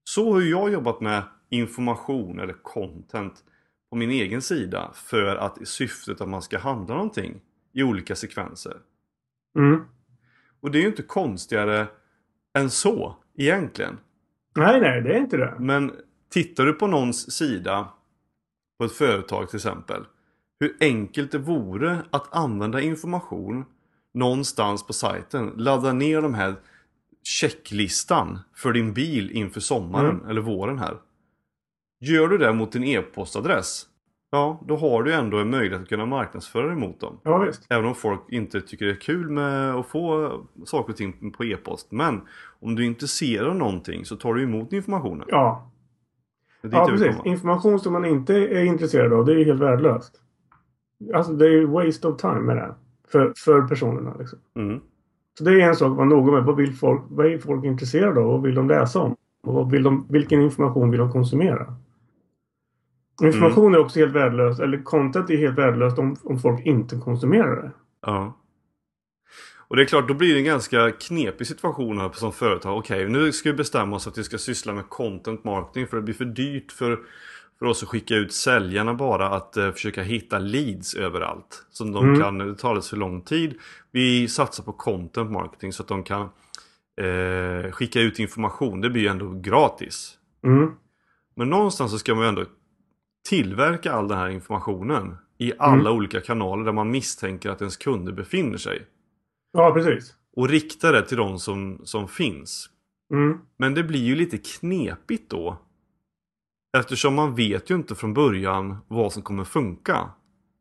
Så 0.05 0.33
har 0.33 0.41
jag 0.41 0.73
jobbat 0.73 1.01
med 1.01 1.23
information 1.51 2.41
eller 2.41 2.53
content 2.63 3.45
på 3.91 3.97
min 3.97 4.11
egen 4.11 4.43
sida 4.43 4.91
för 4.95 5.37
att 5.37 5.61
i 5.61 5.67
syftet 5.67 6.21
att 6.21 6.29
man 6.29 6.43
ska 6.43 6.59
handla 6.59 6.95
någonting 6.95 7.41
i 7.73 7.83
olika 7.83 8.15
sekvenser. 8.15 8.77
Mm. 9.59 9.81
Och 10.61 10.71
det 10.71 10.79
är 10.79 10.83
ju 10.83 10.89
inte 10.89 11.03
konstigare 11.03 11.87
än 12.59 12.71
så 12.71 13.17
egentligen. 13.37 13.99
Nej, 14.57 14.81
nej, 14.81 15.03
det 15.03 15.15
är 15.15 15.19
inte 15.19 15.37
det. 15.37 15.57
Men 15.59 15.93
tittar 16.31 16.67
du 16.67 16.73
på 16.73 16.87
någons 16.87 17.33
sida 17.33 17.89
på 18.79 18.85
ett 18.85 18.93
företag 18.93 19.49
till 19.49 19.57
exempel. 19.57 20.05
Hur 20.61 20.77
enkelt 20.81 21.33
det 21.33 21.39
vore 21.39 21.99
att 22.11 22.37
använda 22.37 22.81
information 22.81 23.65
någonstans 24.15 24.87
på 24.87 24.93
sajten. 24.93 25.53
Ladda 25.57 25.93
ner 25.93 26.23
de 26.23 26.35
här 26.35 26.55
checklistan 27.23 28.39
för 28.55 28.73
din 28.73 28.95
bil 28.95 29.31
inför 29.31 29.61
sommaren 29.61 30.25
eller 30.29 30.41
våren 30.41 30.79
här. 30.79 30.97
Gör 32.01 32.29
du 32.29 32.39
det 32.39 32.53
mot 32.53 32.73
din 32.73 32.85
e-postadress. 32.85 33.87
Ja, 34.31 34.61
då 34.67 34.77
har 34.77 35.03
du 35.03 35.15
ändå 35.15 35.39
en 35.39 35.51
möjlighet 35.51 35.83
att 35.83 35.89
kunna 35.89 36.07
marknadsföra 36.07 36.67
dig 36.67 36.77
mot 36.77 37.01
dem. 37.01 37.21
Ja. 37.23 37.49
Även 37.69 37.87
om 37.87 37.95
folk 37.95 38.21
inte 38.29 38.61
tycker 38.61 38.87
det 38.87 38.93
är 38.93 39.01
kul 39.01 39.31
med 39.31 39.75
att 39.75 39.87
få 39.87 40.33
saker 40.65 40.93
och 40.93 40.97
ting 40.97 41.33
på 41.33 41.45
e-post. 41.45 41.93
Men 41.93 42.21
om 42.61 42.75
du 42.75 42.83
är 42.83 42.87
intresserad 42.87 43.49
av 43.49 43.57
någonting 43.57 44.05
så 44.05 44.17
tar 44.17 44.35
du 44.35 44.43
emot 44.43 44.73
informationen. 44.73 45.27
Ja, 45.29 45.71
ja 46.73 46.87
precis. 46.87 47.17
Information 47.25 47.81
som 47.81 47.93
man 47.93 48.05
inte 48.05 48.35
är 48.35 48.65
intresserad 48.65 49.13
av, 49.13 49.25
det 49.25 49.33
är 49.33 49.45
helt 49.45 49.61
värdelöst. 49.61 50.21
Alltså, 51.15 51.33
det 51.33 51.47
är 51.47 51.67
waste 51.67 52.09
of 52.09 52.21
time 52.21 52.41
med 52.41 52.57
det. 52.57 52.75
För, 53.09 53.33
för 53.37 53.63
personerna 53.63 54.15
liksom. 54.19 54.39
Mm. 54.57 54.81
Så 55.39 55.45
det 55.45 55.51
är 55.51 55.69
en 55.69 55.77
sak 55.77 55.91
att 55.91 55.97
vara 55.97 56.09
noga 56.09 56.33
med. 56.33 56.45
Vad, 56.45 56.57
vill 56.57 56.75
folk, 56.75 57.03
vad 57.09 57.27
är 57.27 57.39
folk 57.39 57.65
intresserade 57.65 58.21
av? 58.21 58.27
Vad 58.27 58.43
vill 58.43 58.55
de 58.55 58.69
läsa 58.69 59.01
om? 59.01 59.17
Och 59.43 59.55
vad 59.55 59.71
vill 59.71 59.83
de, 59.83 60.07
vilken 60.09 60.43
information 60.43 60.91
vill 60.91 61.01
de 61.01 61.13
konsumera? 61.13 61.75
Information 63.23 63.75
är 63.75 63.79
också 63.79 63.99
helt 63.99 64.15
värdelöst. 64.15 64.61
Eller 64.61 64.83
content 64.83 65.31
är 65.31 65.37
helt 65.37 65.59
värdelöst 65.59 65.99
om, 65.99 66.17
om 66.25 66.39
folk 66.39 66.67
inte 66.67 66.97
konsumerar 66.97 67.63
det. 67.63 67.71
Ja. 68.07 68.33
Och 69.69 69.77
det 69.77 69.83
är 69.83 69.87
klart, 69.87 70.09
då 70.09 70.15
blir 70.15 70.33
det 70.35 70.41
en 70.41 70.45
ganska 70.45 70.91
knepig 70.91 71.47
situation 71.47 71.99
här 71.99 72.11
som 72.13 72.33
företag. 72.33 72.79
Okej, 72.79 73.09
nu 73.09 73.33
ska 73.33 73.51
vi 73.51 73.57
bestämma 73.57 73.97
oss 73.97 74.07
att 74.07 74.19
vi 74.19 74.25
ska 74.25 74.39
syssla 74.39 74.73
med 74.73 74.89
content 74.89 75.45
marketing 75.45 75.87
för 75.87 75.97
det 75.97 76.03
blir 76.03 76.15
för 76.15 76.25
dyrt 76.25 76.73
för, 76.73 76.99
för 77.59 77.67
oss 77.67 77.83
att 77.83 77.89
skicka 77.89 78.15
ut 78.15 78.33
säljarna 78.33 78.95
bara 78.95 79.29
att 79.29 79.57
eh, 79.57 79.71
försöka 79.73 80.03
hitta 80.03 80.39
leads 80.39 80.95
överallt. 80.95 81.67
Som 81.71 81.93
de 81.93 82.05
Mm. 82.05 82.21
kan, 82.21 82.39
det 82.39 82.55
tar 82.55 82.69
alldeles 82.69 82.91
för 82.91 82.97
lång 82.97 83.21
tid. 83.21 83.55
Vi 83.93 84.29
satsar 84.29 84.65
på 84.65 84.73
content 84.73 85.31
marketing 85.31 85.73
så 85.73 85.83
att 85.83 85.89
de 85.89 86.03
kan 86.03 86.29
eh, 87.01 87.71
skicka 87.73 88.01
ut 88.01 88.19
information. 88.19 88.81
Det 88.81 88.91
blir 88.91 89.03
ju 89.03 89.09
ändå 89.09 89.31
gratis. 89.33 90.13
Mm. 90.45 90.71
Men 91.37 91.51
någonstans 91.51 91.91
så 91.93 91.99
ska 91.99 92.15
man 92.15 92.25
ju 92.25 92.29
ändå 92.29 92.45
tillverka 93.29 93.93
all 93.93 94.09
den 94.09 94.19
här 94.19 94.29
informationen 94.29 95.17
i 95.39 95.53
alla 95.59 95.91
olika 95.91 96.21
kanaler 96.21 96.65
där 96.65 96.73
man 96.73 96.91
misstänker 96.91 97.51
att 97.51 97.61
ens 97.61 97.77
kunder 97.77 98.13
befinner 98.13 98.59
sig. 98.59 98.87
Ja, 99.53 99.73
precis. 99.75 100.15
Och 100.37 100.49
rikta 100.49 100.93
det 100.93 101.03
till 101.03 101.17
de 101.17 101.39
som, 101.39 101.81
som 101.85 102.09
finns. 102.09 102.71
Mm. 103.13 103.39
Men 103.57 103.75
det 103.75 103.83
blir 103.83 104.01
ju 104.01 104.15
lite 104.15 104.39
knepigt 104.39 105.31
då. 105.31 105.59
Eftersom 106.79 107.15
man 107.15 107.35
vet 107.35 107.71
ju 107.71 107.75
inte 107.75 107.95
från 107.95 108.15
början 108.15 108.79
vad 108.89 109.13
som 109.13 109.23
kommer 109.23 109.45
funka. 109.45 110.11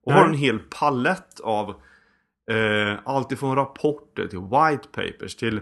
Och 0.05 0.11
Nej. 0.11 0.21
har 0.21 0.29
en 0.29 0.33
hel 0.33 0.59
palett 0.59 1.39
av 1.39 1.69
eh, 2.51 2.99
allt 3.05 3.31
ifrån 3.31 3.55
rapporter 3.55 4.27
till 4.27 4.39
white 4.39 4.87
papers 4.91 5.35
till 5.35 5.61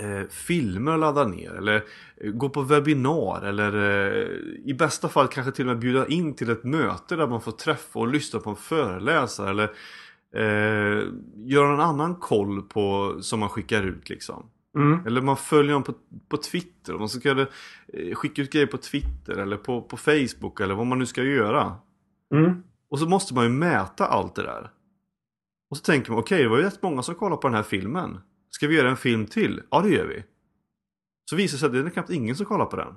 eh, 0.00 0.28
filmer 0.30 0.92
att 0.92 1.00
ladda 1.00 1.26
ner 1.26 1.54
eller 1.54 1.84
eh, 2.16 2.30
gå 2.30 2.48
på 2.48 2.62
webbinar 2.62 3.42
eller 3.42 3.74
eh, 3.74 4.28
i 4.64 4.74
bästa 4.78 5.08
fall 5.08 5.28
kanske 5.28 5.52
till 5.52 5.64
och 5.64 5.68
med 5.68 5.78
bjuda 5.78 6.06
in 6.06 6.34
till 6.34 6.50
ett 6.50 6.64
möte 6.64 7.16
där 7.16 7.26
man 7.26 7.40
får 7.40 7.52
träffa 7.52 7.98
och 7.98 8.08
lyssna 8.08 8.40
på 8.40 8.50
en 8.50 8.56
föreläsare 8.56 9.50
eller 9.50 9.70
eh, 10.34 11.04
göra 11.34 11.74
en 11.74 11.80
annan 11.80 12.14
koll 12.14 12.62
på 12.62 13.16
som 13.20 13.40
man 13.40 13.48
skickar 13.48 13.82
ut 13.82 14.08
liksom. 14.08 14.50
Mm. 14.76 15.06
Eller 15.06 15.20
man 15.22 15.36
följer 15.36 15.72
dem 15.72 15.82
på, 15.82 15.94
på 16.28 16.36
Twitter. 16.36 16.94
Man 16.94 17.08
ska 17.08 17.40
eh, 17.40 18.14
skicka 18.14 18.42
ut 18.42 18.52
grejer 18.52 18.66
på 18.66 18.78
Twitter 18.78 19.36
eller 19.36 19.56
på, 19.56 19.82
på 19.82 19.96
Facebook 19.96 20.60
eller 20.60 20.74
vad 20.74 20.86
man 20.86 20.98
nu 20.98 21.06
ska 21.06 21.22
göra. 21.22 21.76
Mm. 22.34 22.62
Och 22.90 22.98
så 22.98 23.08
måste 23.08 23.34
man 23.34 23.44
ju 23.44 23.50
mäta 23.50 24.06
allt 24.06 24.34
det 24.34 24.42
där. 24.42 24.70
Och 25.70 25.76
så 25.76 25.82
tänker 25.82 26.10
man, 26.10 26.20
okej 26.20 26.42
det 26.42 26.48
var 26.48 26.56
ju 26.56 26.62
rätt 26.62 26.82
många 26.82 27.02
som 27.02 27.14
kollade 27.14 27.42
på 27.42 27.48
den 27.48 27.54
här 27.54 27.62
filmen. 27.62 28.20
Ska 28.50 28.66
vi 28.66 28.76
göra 28.76 28.90
en 28.90 28.96
film 28.96 29.26
till? 29.26 29.62
Ja 29.70 29.80
det 29.80 29.88
gör 29.88 30.06
vi. 30.06 30.24
Så 31.30 31.36
visar 31.36 31.56
det 31.56 31.58
sig 31.58 31.66
att 31.66 31.72
det 31.72 31.78
är 31.78 31.90
knappt 31.90 32.10
ingen 32.10 32.36
som 32.36 32.46
kollar 32.46 32.66
på 32.66 32.76
den. 32.76 32.94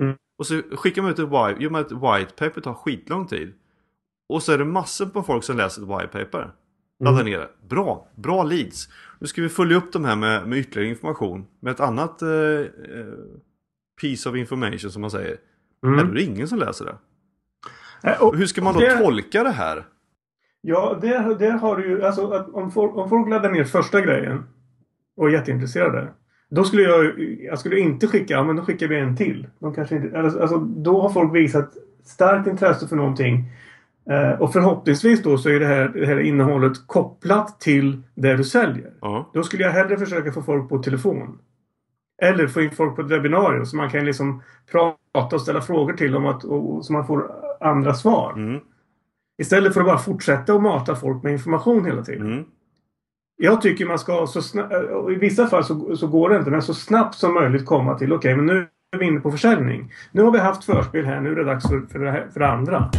Mm. 0.00 0.16
Och 0.38 0.46
så 0.46 0.62
skickar 0.72 1.02
man 1.02 1.10
ut 1.10 1.18
ett 1.18 1.24
white, 1.24 1.62
gör 1.62 1.70
man 1.70 1.80
ett 1.80 1.92
white 1.92 2.34
paper, 2.36 2.60
tar 2.60 2.74
skitlång 2.74 3.26
tid. 3.26 3.54
Och 4.28 4.42
så 4.42 4.52
är 4.52 4.58
det 4.58 4.64
massor 4.64 5.06
på 5.06 5.22
folk 5.22 5.44
som 5.44 5.56
läser 5.56 5.82
ett 5.82 5.88
white 5.88 6.24
paper. 6.24 6.50
Ladda 7.00 7.22
ner 7.22 7.38
det. 7.38 7.48
Bra, 7.68 8.08
bra 8.14 8.42
leads. 8.42 8.88
Nu 9.18 9.26
ska 9.26 9.42
vi 9.42 9.48
följa 9.48 9.76
upp 9.76 9.92
de 9.92 10.04
här 10.04 10.16
med, 10.16 10.48
med 10.48 10.58
ytterligare 10.58 10.88
information. 10.90 11.46
Med 11.60 11.70
ett 11.70 11.80
annat 11.80 12.22
eh, 12.22 12.28
eh, 12.28 12.66
piece 14.00 14.28
of 14.30 14.36
information 14.36 14.90
som 14.90 15.00
man 15.02 15.10
säger. 15.10 15.36
Mm. 15.84 15.98
Är 15.98 16.04
det 16.14 16.22
ingen 16.22 16.48
som 16.48 16.58
läser 16.58 16.84
det. 16.84 16.96
Eh, 18.10 18.22
och 18.22 18.36
Hur 18.36 18.46
ska 18.46 18.62
man 18.62 18.74
då 18.74 18.80
det- 18.80 18.98
tolka 18.98 19.42
det 19.42 19.50
här? 19.50 19.84
Ja, 20.60 20.98
det, 21.00 21.36
det 21.38 21.50
har 21.50 21.76
du 21.76 21.88
ju. 21.88 22.02
Alltså, 22.04 22.46
om, 22.52 22.70
folk, 22.70 22.96
om 22.96 23.08
folk 23.08 23.28
laddar 23.28 23.50
ner 23.50 23.64
första 23.64 24.00
grejen 24.00 24.42
och 25.16 25.28
är 25.28 25.32
jätteintresserade. 25.32 26.08
Då 26.50 26.64
skulle 26.64 26.82
jag, 26.82 27.20
jag 27.20 27.58
skulle 27.58 27.78
inte 27.80 28.06
skicka, 28.06 28.34
ja 28.34 28.44
men 28.44 28.56
då 28.56 28.62
skickar 28.62 28.88
vi 28.88 28.98
en 28.98 29.16
till. 29.16 29.46
De 29.58 29.74
kanske 29.74 29.96
inte, 29.96 30.18
alltså, 30.18 30.58
då 30.58 31.00
har 31.00 31.10
folk 31.10 31.34
visat 31.34 31.72
starkt 32.04 32.46
intresse 32.48 32.88
för 32.88 32.96
någonting. 32.96 33.44
Eh, 34.10 34.40
och 34.40 34.52
förhoppningsvis 34.52 35.22
då 35.22 35.38
så 35.38 35.48
är 35.48 35.60
det 35.60 35.66
här, 35.66 35.88
det 35.88 36.06
här 36.06 36.20
innehållet 36.20 36.86
kopplat 36.86 37.60
till 37.60 38.02
det 38.14 38.36
du 38.36 38.44
säljer. 38.44 38.92
Ja. 39.00 39.30
Då 39.34 39.42
skulle 39.42 39.62
jag 39.62 39.70
hellre 39.70 39.98
försöka 39.98 40.32
få 40.32 40.42
folk 40.42 40.68
på 40.68 40.78
telefon. 40.78 41.38
Eller 42.22 42.46
få 42.46 42.60
in 42.60 42.70
folk 42.70 42.96
på 42.96 43.02
ett 43.02 43.10
webbinarium 43.10 43.66
så 43.66 43.76
man 43.76 43.90
kan 43.90 44.04
liksom 44.04 44.42
prata 44.70 45.36
och 45.36 45.42
ställa 45.42 45.60
frågor 45.60 45.92
till 45.92 46.12
dem 46.12 46.26
att, 46.26 46.44
och, 46.44 46.84
så 46.84 46.92
man 46.92 47.06
får 47.06 47.30
andra 47.60 47.94
svar. 47.94 48.32
Mm. 48.36 48.60
Istället 49.38 49.74
för 49.74 49.80
att 49.80 49.86
bara 49.86 49.98
fortsätta 49.98 50.54
att 50.54 50.62
mata 50.62 50.96
folk 50.96 51.22
med 51.22 51.32
information 51.32 51.84
hela 51.84 52.02
tiden. 52.02 52.32
Mm. 52.32 52.44
Jag 53.36 53.62
tycker 53.62 53.86
man 53.86 53.98
ska 53.98 54.26
så 54.26 54.42
snabbt, 54.42 54.74
i 55.10 55.14
vissa 55.14 55.46
fall 55.46 55.64
så, 55.64 55.96
så 55.96 56.06
går 56.06 56.30
det 56.30 56.36
inte, 56.36 56.50
men 56.50 56.62
så 56.62 56.74
snabbt 56.74 57.14
som 57.14 57.34
möjligt 57.34 57.66
komma 57.66 57.98
till 57.98 58.12
okej, 58.12 58.36
men 58.36 58.46
nu 58.46 58.68
är 58.92 58.98
vi 58.98 59.06
inne 59.06 59.20
på 59.20 59.30
försäljning. 59.30 59.92
Nu 60.12 60.22
har 60.22 60.30
vi 60.30 60.38
haft 60.38 60.64
förspel 60.64 61.04
här, 61.04 61.20
nu 61.20 61.32
är 61.32 61.36
det 61.36 61.44
dags 61.44 61.68
för, 61.68 61.80
för, 61.80 61.98
det, 61.98 62.10
här, 62.10 62.28
för 62.32 62.40
det 62.40 62.48
andra. 62.48 62.90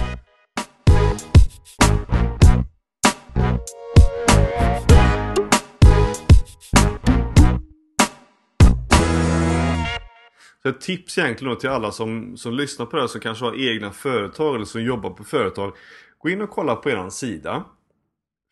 Så 10.63 10.69
ett 10.69 10.81
tips 10.81 11.17
egentligen 11.17 11.53
då 11.53 11.59
till 11.59 11.69
alla 11.69 11.91
som, 11.91 12.37
som 12.37 12.53
lyssnar 12.53 12.85
på 12.85 12.95
det 12.95 13.01
här 13.01 13.07
som 13.07 13.21
kanske 13.21 13.45
har 13.45 13.71
egna 13.71 13.91
företag 13.91 14.55
eller 14.55 14.65
som 14.65 14.83
jobbar 14.83 15.09
på 15.09 15.23
företag. 15.23 15.73
Gå 16.17 16.29
in 16.29 16.41
och 16.41 16.49
kolla 16.49 16.75
på 16.75 16.89
er 16.89 17.09
sida. 17.09 17.65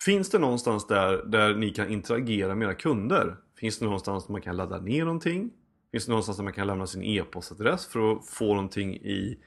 Finns 0.05 0.29
det 0.29 0.39
någonstans 0.39 0.87
där, 0.87 1.23
där 1.25 1.55
ni 1.55 1.69
kan 1.69 1.89
interagera 1.89 2.55
med 2.55 2.65
era 2.65 2.73
kunder? 2.73 3.35
Finns 3.59 3.79
det 3.79 3.85
någonstans 3.85 4.25
där 4.25 4.31
man 4.31 4.41
kan 4.41 4.57
ladda 4.57 4.79
ner 4.79 5.05
någonting? 5.05 5.49
Finns 5.91 6.05
det 6.05 6.11
någonstans 6.11 6.37
där 6.37 6.43
man 6.43 6.53
kan 6.53 6.67
lämna 6.67 6.87
sin 6.87 7.03
e-postadress 7.03 7.87
för 7.87 8.11
att 8.11 8.27
få 8.27 8.45
någonting 8.45 8.95
i 8.95 9.39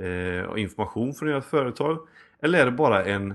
eh, 0.00 0.60
information 0.62 1.14
från 1.14 1.28
ert 1.28 1.44
företag? 1.44 1.98
Eller 2.42 2.58
är 2.58 2.64
det 2.64 2.72
bara 2.72 3.04
en, 3.04 3.34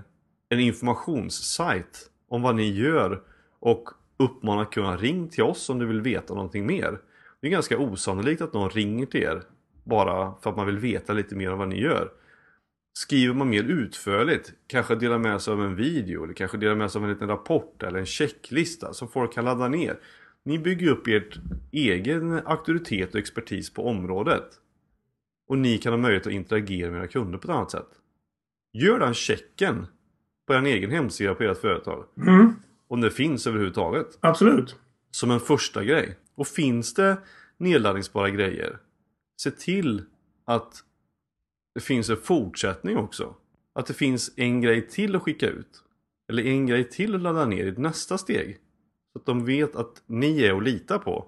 en 0.50 0.60
informationssajt 0.60 2.10
om 2.30 2.42
vad 2.42 2.56
ni 2.56 2.74
gör 2.74 3.22
och 3.60 3.90
uppmanar 4.18 4.66
kunden 4.66 4.98
ring 4.98 5.30
till 5.30 5.44
oss 5.44 5.70
om 5.70 5.80
du 5.80 5.86
vill 5.86 6.02
veta 6.02 6.34
någonting 6.34 6.66
mer? 6.66 7.00
Det 7.42 7.48
är 7.48 7.52
ganska 7.52 7.78
osannolikt 7.78 8.42
att 8.42 8.54
någon 8.54 8.70
ringer 8.70 9.06
till 9.06 9.24
er 9.24 9.44
bara 9.84 10.34
för 10.42 10.50
att 10.50 10.56
man 10.58 10.66
vill 10.66 10.78
veta 10.78 11.14
lite 11.14 11.36
mer 11.36 11.52
om 11.52 11.60
vad 11.60 11.68
ni 11.68 11.82
gör. 11.82 12.12
Skriver 12.94 13.34
man 13.34 13.50
mer 13.50 13.64
utförligt, 13.64 14.54
kanske 14.68 14.96
delar 14.96 15.18
med 15.18 15.42
sig 15.42 15.52
av 15.54 15.64
en 15.64 15.76
video 15.76 16.24
eller 16.24 16.34
kanske 16.34 16.58
delar 16.58 16.76
med 16.76 16.92
sig 16.92 17.00
av 17.00 17.04
en 17.06 17.12
liten 17.14 17.28
rapport 17.28 17.84
eller 17.84 18.00
en 18.00 18.06
checklista 18.06 18.94
som 18.94 19.08
folk 19.08 19.34
kan 19.34 19.46
ladda 19.46 19.68
ner. 19.68 20.00
Ni 20.46 20.60
bygger 20.60 20.92
upp 20.92 21.08
ert 21.08 21.40
egen 21.72 22.34
auktoritet 22.46 23.14
och 23.14 23.20
expertis 23.20 23.74
på 23.74 23.88
området. 23.88 24.46
Och 25.48 25.58
ni 25.58 25.78
kan 25.78 25.94
ha 25.94 25.98
möjlighet 25.98 26.28
att 26.28 26.34
interagera 26.34 26.92
med 26.92 27.00
era 27.00 27.08
kunder 27.08 27.38
på 27.38 27.48
ett 27.52 27.56
annat 27.56 27.72
sätt. 27.72 27.88
Gör 28.74 29.00
den 29.00 29.14
checken 29.14 29.88
på 30.48 30.54
er 30.54 30.62
egen 30.64 30.92
hemsida 30.92 31.36
på 31.36 31.44
ert 31.44 31.58
företag. 31.58 32.06
Mm, 32.28 32.54
Om 32.88 33.02
det 33.02 33.12
finns 33.12 33.48
överhuvudtaget. 33.48 34.18
absolut. 34.20 34.76
Som 35.12 35.32
en 35.32 35.40
första 35.40 35.84
grej. 35.84 36.18
Och 36.40 36.48
finns 36.48 36.94
det 36.94 37.18
nedladdningsbara 37.58 38.30
grejer, 38.30 38.78
se 39.42 39.52
till 39.52 40.04
att 40.46 40.74
det 41.76 41.82
finns 41.82 42.10
en 42.10 42.18
fortsättning 42.18 42.98
också. 42.98 43.36
Att 43.76 43.86
det 43.86 43.94
finns 43.94 44.32
en 44.36 44.62
grej 44.62 44.88
till 44.88 45.16
att 45.16 45.22
skicka 45.22 45.48
ut. 45.50 45.84
Eller 46.30 46.44
en 46.46 46.66
grej 46.68 46.84
till 46.90 47.16
att 47.16 47.22
ladda 47.22 47.46
ner 47.46 47.66
i 47.66 47.72
nästa 47.72 48.18
steg. 48.18 48.58
Så 49.14 49.20
att 49.20 49.26
de 49.26 49.46
vet 49.46 49.76
att 49.76 50.04
ni 50.06 50.44
är 50.44 50.58
att 50.58 50.64
lita 50.64 51.00
på. 51.00 51.26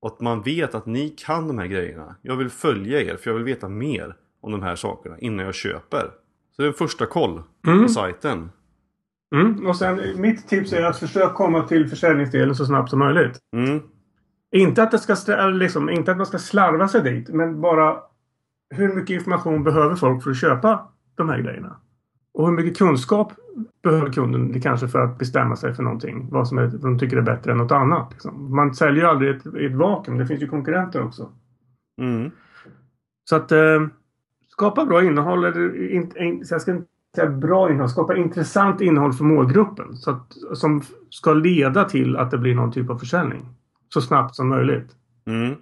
Och 0.00 0.12
att 0.12 0.20
man 0.20 0.42
vet 0.42 0.74
att 0.74 0.86
ni 0.86 1.08
kan 1.08 1.48
de 1.48 1.58
här 1.58 1.66
grejerna. 1.66 2.16
Jag 2.22 2.36
vill 2.36 2.50
följa 2.50 3.00
er 3.02 3.16
för 3.16 3.30
jag 3.30 3.34
vill 3.34 3.44
veta 3.44 3.68
mer 3.68 4.16
om 4.40 4.52
de 4.52 4.62
här 4.62 4.76
sakerna 4.76 5.18
innan 5.18 5.46
jag 5.46 5.54
köper. 5.54 6.10
Så 6.56 6.62
det 6.62 6.66
är 6.66 6.68
en 6.68 6.74
första 6.74 7.06
koll 7.06 7.42
Mm. 7.66 7.82
på 7.82 7.88
sajten. 7.88 8.50
Mm. 9.34 9.66
Och 9.66 9.76
sen 9.76 10.20
mitt 10.20 10.48
tips 10.48 10.72
är 10.72 10.82
att 10.84 10.98
försöka 10.98 11.34
komma 11.34 11.68
till 11.68 11.88
försäljningsdelen 11.88 12.56
så 12.56 12.66
snabbt 12.66 12.90
som 12.90 12.98
möjligt. 12.98 13.38
Mm. 13.56 13.80
Inte 14.52 14.82
att, 14.82 14.90
det 14.90 14.98
ska, 14.98 15.36
liksom, 15.46 15.90
inte 15.90 16.10
att 16.10 16.16
man 16.16 16.26
ska 16.26 16.38
slarva 16.38 16.88
sig 16.88 17.02
dit, 17.02 17.28
men 17.28 17.60
bara 17.60 17.96
hur 18.74 18.94
mycket 18.94 19.14
information 19.14 19.64
behöver 19.64 19.96
folk 19.96 20.22
för 20.22 20.30
att 20.30 20.36
köpa 20.36 20.88
de 21.14 21.28
här 21.28 21.38
grejerna? 21.38 21.76
Och 22.34 22.46
hur 22.46 22.56
mycket 22.56 22.78
kunskap 22.78 23.32
behöver 23.82 24.12
kunden 24.12 24.60
kanske 24.60 24.88
för 24.88 24.98
att 24.98 25.18
bestämma 25.18 25.56
sig 25.56 25.74
för 25.74 25.82
någonting? 25.82 26.28
Vad 26.30 26.48
som 26.48 26.58
är, 26.58 26.66
vad 26.66 26.80
de 26.80 26.98
tycker 26.98 27.16
är 27.16 27.22
bättre 27.22 27.52
än 27.52 27.58
något 27.58 27.72
annat. 27.72 28.12
Liksom. 28.12 28.56
Man 28.56 28.74
säljer 28.74 29.02
ju 29.02 29.08
aldrig 29.08 29.36
ett, 29.36 29.46
ett 29.46 29.74
vakuum. 29.74 30.18
Det 30.18 30.26
finns 30.26 30.42
ju 30.42 30.48
konkurrenter 30.48 31.02
också. 31.02 31.28
Mm. 32.00 32.30
Så 33.24 33.36
att 33.36 33.52
eh, 33.52 33.86
skapa 34.48 34.84
bra 34.84 35.04
innehåll. 35.04 35.44
Eller, 35.44 35.90
in, 35.92 36.12
in, 36.16 36.46
så 36.46 36.54
jag 36.54 36.62
ska 36.62 36.70
inte 36.70 36.86
säga 37.16 37.30
bra 37.30 37.70
innehåll. 37.70 37.88
Skapa 37.88 38.16
intressant 38.16 38.80
innehåll 38.80 39.12
för 39.12 39.24
målgruppen. 39.24 39.96
Så 39.96 40.10
att, 40.10 40.32
som 40.54 40.82
ska 41.10 41.34
leda 41.34 41.84
till 41.84 42.16
att 42.16 42.30
det 42.30 42.38
blir 42.38 42.54
någon 42.54 42.72
typ 42.72 42.90
av 42.90 42.98
försäljning. 42.98 43.48
Så 43.92 44.00
snabbt 44.00 44.34
som 44.34 44.48
möjligt. 44.48 44.96
Mm. 45.26 45.54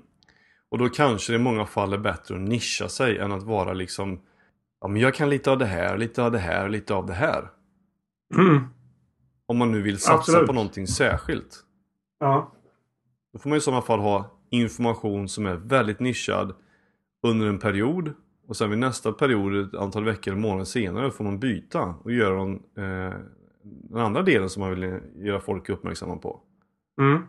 Och 0.68 0.78
då 0.78 0.88
kanske 0.88 1.32
det 1.32 1.36
i 1.36 1.42
många 1.42 1.66
fall 1.66 1.92
är 1.92 1.98
bättre 1.98 2.34
att 2.34 2.40
nischa 2.40 2.88
sig 2.88 3.18
än 3.18 3.32
att 3.32 3.42
vara 3.42 3.72
liksom 3.72 4.20
Ja 4.80 4.88
men 4.88 5.00
jag 5.00 5.14
kan 5.14 5.30
lite 5.30 5.50
av 5.50 5.58
det 5.58 5.66
här, 5.66 5.98
lite 5.98 6.22
av 6.22 6.32
det 6.32 6.38
här, 6.38 6.68
lite 6.68 6.94
av 6.94 7.06
det 7.06 7.12
här. 7.12 7.50
Mm. 8.34 8.64
Om 9.46 9.58
man 9.58 9.72
nu 9.72 9.82
vill 9.82 9.98
satsa 9.98 10.14
Absolut. 10.14 10.46
på 10.46 10.52
någonting 10.52 10.86
särskilt. 10.86 11.64
Ja. 12.20 12.52
Då 13.32 13.38
får 13.38 13.50
man 13.50 13.58
i 13.58 13.60
sådana 13.60 13.82
fall 13.82 14.00
ha 14.00 14.30
information 14.50 15.28
som 15.28 15.46
är 15.46 15.54
väldigt 15.54 16.00
nischad 16.00 16.54
under 17.22 17.46
en 17.46 17.58
period. 17.58 18.12
Och 18.48 18.56
sen 18.56 18.70
vid 18.70 18.78
nästa 18.78 19.12
period, 19.12 19.56
ett 19.56 19.80
antal 19.80 20.04
veckor 20.04 20.32
eller 20.32 20.42
månader 20.42 20.64
senare, 20.64 21.10
får 21.10 21.24
man 21.24 21.38
byta 21.38 21.94
och 22.02 22.12
göra 22.12 22.36
den, 22.38 22.54
eh, 22.54 23.14
den 23.62 24.00
andra 24.00 24.22
delen 24.22 24.50
som 24.50 24.60
man 24.60 24.70
vill 24.70 25.00
göra 25.14 25.40
folk 25.40 25.68
uppmärksamma 25.68 26.16
på. 26.16 26.40
Mm. 27.00 27.22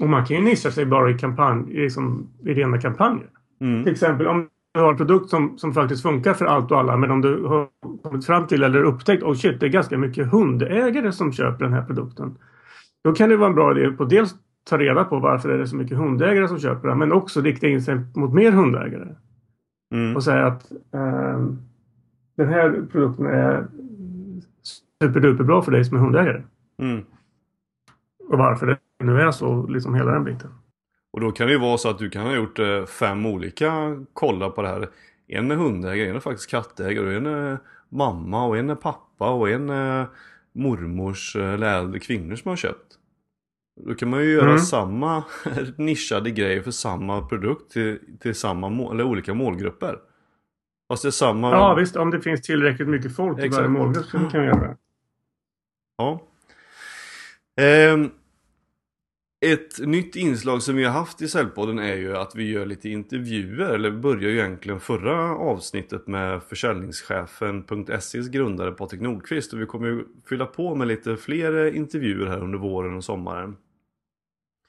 Och 0.00 0.08
man 0.08 0.26
kan 0.26 0.36
ju 0.36 0.42
nischa 0.42 0.70
sig 0.70 0.86
bara 0.86 1.10
i, 1.10 1.18
kampanj, 1.18 1.64
liksom, 1.68 2.28
i 2.44 2.54
rena 2.54 2.80
kampanjer. 2.80 3.26
Mm. 3.60 3.84
Till 3.84 3.92
exempel 3.92 4.26
om 4.26 4.48
du 4.74 4.80
har 4.80 4.90
en 4.90 4.96
produkt 4.96 5.30
som, 5.30 5.58
som 5.58 5.74
faktiskt 5.74 6.02
funkar 6.02 6.34
för 6.34 6.44
allt 6.44 6.70
och 6.70 6.78
alla. 6.78 6.96
Men 6.96 7.10
om 7.10 7.20
du 7.20 7.44
har 7.44 7.68
kommit 8.02 8.26
fram 8.26 8.46
till 8.46 8.62
eller 8.62 8.82
upptäckt 8.82 9.22
oh 9.22 9.34
shit, 9.34 9.60
det 9.60 9.66
är 9.66 9.70
ganska 9.70 9.98
mycket 9.98 10.30
hundägare 10.30 11.12
som 11.12 11.32
köper 11.32 11.64
den 11.64 11.74
här 11.74 11.82
produkten. 11.82 12.38
Då 13.04 13.12
kan 13.12 13.28
det 13.28 13.36
vara 13.36 13.48
en 13.48 13.54
bra 13.54 13.78
idé 13.78 13.90
på 13.90 14.04
dels 14.04 14.34
ta 14.68 14.78
reda 14.78 15.04
på 15.04 15.18
varför 15.18 15.48
är 15.48 15.58
det 15.58 15.66
så 15.66 15.76
mycket 15.76 15.98
hundägare 15.98 16.48
som 16.48 16.58
köper 16.58 16.88
den. 16.88 16.98
Men 16.98 17.12
också 17.12 17.40
rikta 17.40 17.66
in 17.66 17.82
sig 17.82 18.00
mot 18.14 18.34
mer 18.34 18.52
hundägare. 18.52 19.08
Mm. 19.94 20.16
Och 20.16 20.24
säga 20.24 20.46
att 20.46 20.72
ehm, 20.92 21.58
den 22.36 22.48
här 22.48 22.82
produkten 22.92 23.26
är 23.26 23.66
superduper 25.02 25.44
bra 25.44 25.62
för 25.62 25.72
dig 25.72 25.84
som 25.84 25.96
är 25.96 26.00
hundägare. 26.00 26.42
Mm. 26.82 27.04
Och 28.28 28.38
varför 28.38 28.66
det 28.66 28.76
nu 29.04 29.20
är 29.20 29.30
så, 29.30 29.66
liksom 29.66 29.94
hela 29.94 30.12
den 30.12 30.24
biten. 30.24 30.50
Och 31.12 31.20
då 31.20 31.32
kan 31.32 31.46
det 31.46 31.52
ju 31.52 31.58
vara 31.58 31.78
så 31.78 31.88
att 31.90 31.98
du 31.98 32.10
kan 32.10 32.26
ha 32.26 32.34
gjort 32.34 32.58
eh, 32.58 32.84
fem 32.84 33.26
olika 33.26 33.96
kollar 34.12 34.50
på 34.50 34.62
det 34.62 34.68
här. 34.68 34.88
En 35.28 35.50
är 35.50 35.56
hundägare, 35.56 36.08
en 36.08 36.16
är 36.16 36.20
faktiskt 36.20 36.50
kattägare, 36.50 37.06
och 37.06 37.12
en 37.12 37.26
är 37.26 37.58
mamma 37.88 38.46
och 38.46 38.58
en 38.58 38.70
är 38.70 38.74
pappa 38.74 39.30
och 39.30 39.50
en 39.50 39.70
är 39.70 40.06
mormors 40.52 41.36
eh, 41.36 41.52
eller 41.52 41.78
äldre 41.78 42.00
kvinnor 42.00 42.36
som 42.36 42.48
har 42.48 42.56
köpt. 42.56 42.94
Då 43.86 43.94
kan 43.94 44.10
man 44.10 44.20
ju 44.20 44.32
göra 44.32 44.48
Mm. 44.48 44.58
samma 44.58 45.24
nischade 45.76 46.30
grej 46.30 46.62
för 46.62 46.70
samma 46.70 47.22
produkt 47.22 47.72
till, 47.72 47.98
till 48.20 48.34
samma 48.34 48.68
mål, 48.68 48.94
eller 48.94 49.04
olika 49.04 49.34
målgrupper. 49.34 49.98
Fast 50.88 51.02
det 51.02 51.08
är 51.08 51.10
samma... 51.10 51.50
Ja 51.50 51.74
visst, 51.74 51.96
om 51.96 52.10
det 52.10 52.20
finns 52.20 52.42
tillräckligt 52.42 52.88
mycket 52.88 53.16
folk 53.16 53.38
i 53.38 53.48
varje 53.48 53.68
målgrupp 53.68 54.06
så 54.06 54.18
kan 54.18 54.30
man 54.32 54.44
göra 54.44 54.60
det. 54.60 54.76
Ja. 55.96 56.20
Ehm, 57.60 58.10
ett 59.40 59.86
nytt 59.86 60.16
inslag 60.16 60.62
som 60.62 60.76
vi 60.76 60.84
har 60.84 60.92
haft 60.92 61.22
i 61.22 61.28
Säljpodden 61.28 61.78
är 61.78 61.96
ju 61.96 62.16
att 62.16 62.34
vi 62.34 62.50
gör 62.50 62.66
lite 62.66 62.88
intervjuer, 62.88 63.74
eller 63.74 63.90
börjar 63.90 64.30
ju 64.30 64.38
egentligen 64.38 64.80
förra 64.80 65.36
avsnittet 65.36 66.06
med 66.06 66.42
försäljningschefen.ses 66.42 68.28
grundare 68.28 68.72
Patrik 68.72 69.00
Nordqvist 69.00 69.52
och 69.52 69.60
vi 69.60 69.66
kommer 69.66 69.88
ju 69.88 70.04
fylla 70.28 70.46
på 70.46 70.74
med 70.74 70.88
lite 70.88 71.16
fler 71.16 71.74
intervjuer 71.74 72.26
här 72.26 72.42
under 72.42 72.58
våren 72.58 72.96
och 72.96 73.04
sommaren. 73.04 73.56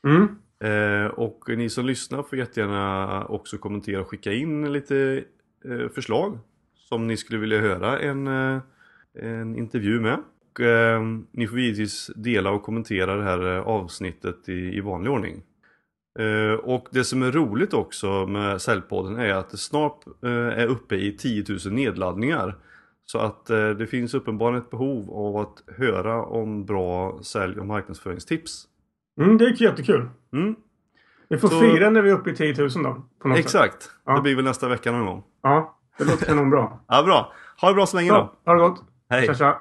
Mm. 0.08 0.27
Eh, 0.63 1.08
och 1.08 1.43
ni 1.47 1.69
som 1.69 1.86
lyssnar 1.86 2.23
får 2.23 2.38
jättegärna 2.38 3.25
också 3.25 3.58
kommentera 3.58 4.01
och 4.01 4.10
skicka 4.10 4.34
in 4.34 4.73
lite 4.73 5.23
eh, 5.65 5.89
förslag 5.89 6.39
som 6.75 7.08
ni 7.08 7.17
skulle 7.17 7.39
vilja 7.39 7.60
höra 7.60 7.99
en, 7.99 8.27
eh, 8.27 8.62
en 9.13 9.56
intervju 9.56 10.00
med. 10.00 10.23
Och, 10.60 10.65
eh, 10.65 11.01
ni 11.31 11.47
får 11.47 11.60
givetvis 11.60 12.12
dela 12.15 12.51
och 12.51 12.63
kommentera 12.63 13.15
det 13.15 13.23
här 13.23 13.55
eh, 13.57 13.62
avsnittet 13.67 14.49
i, 14.49 14.53
i 14.77 14.81
vanlig 14.81 15.12
ordning. 15.12 15.41
Eh, 16.19 16.53
och 16.60 16.87
det 16.91 17.03
som 17.03 17.21
är 17.23 17.31
roligt 17.31 17.73
också 17.73 18.27
med 18.27 18.62
Säljpodden 18.62 19.17
är 19.19 19.33
att 19.33 19.49
det 19.49 19.57
snart 19.57 19.99
eh, 20.23 20.29
är 20.31 20.67
uppe 20.67 20.95
i 20.95 21.17
10 21.17 21.45
000 21.65 21.73
nedladdningar. 21.73 22.55
Så 23.05 23.19
att 23.19 23.49
eh, 23.49 23.69
det 23.69 23.87
finns 23.87 24.13
uppenbarligen 24.13 24.63
ett 24.63 24.69
behov 24.71 25.10
av 25.12 25.37
att 25.37 25.63
höra 25.77 26.23
om 26.25 26.65
bra 26.65 27.19
sälj 27.23 27.60
och 27.60 27.65
marknadsföringstips. 27.65 28.63
Mm, 29.21 29.37
det 29.37 29.45
är 29.45 29.62
jättekul. 29.62 30.10
Mm. 30.33 30.55
Vi 31.29 31.37
får 31.37 31.47
Så- 31.47 31.60
fira 31.60 31.89
när 31.89 32.01
vi 32.01 32.10
är 32.10 32.13
uppe 32.13 32.29
i 32.29 32.35
10 32.35 32.55
000 32.57 32.69
då. 33.23 33.29
Exakt, 33.35 33.89
Ja. 34.05 34.15
det 34.15 34.21
blir 34.21 34.35
väl 34.35 34.45
nästa 34.45 34.67
vecka 34.67 34.91
någon 34.91 35.05
gång. 35.05 35.23
Ja, 35.43 35.77
det 35.97 36.03
låter 36.05 36.25
kanon 36.25 36.49
bra. 36.49 36.79
Ja, 36.87 37.03
bra. 37.03 37.33
Ha 37.62 37.67
det 37.69 37.73
bra 37.75 37.85
så 37.85 37.97
länge 37.97 38.10
då. 38.12 38.33
Ha 38.45 38.53
det 38.53 38.60
gott. 38.60 38.83
Hej! 39.10 39.25
Tja, 39.25 39.33
tja. 39.33 39.60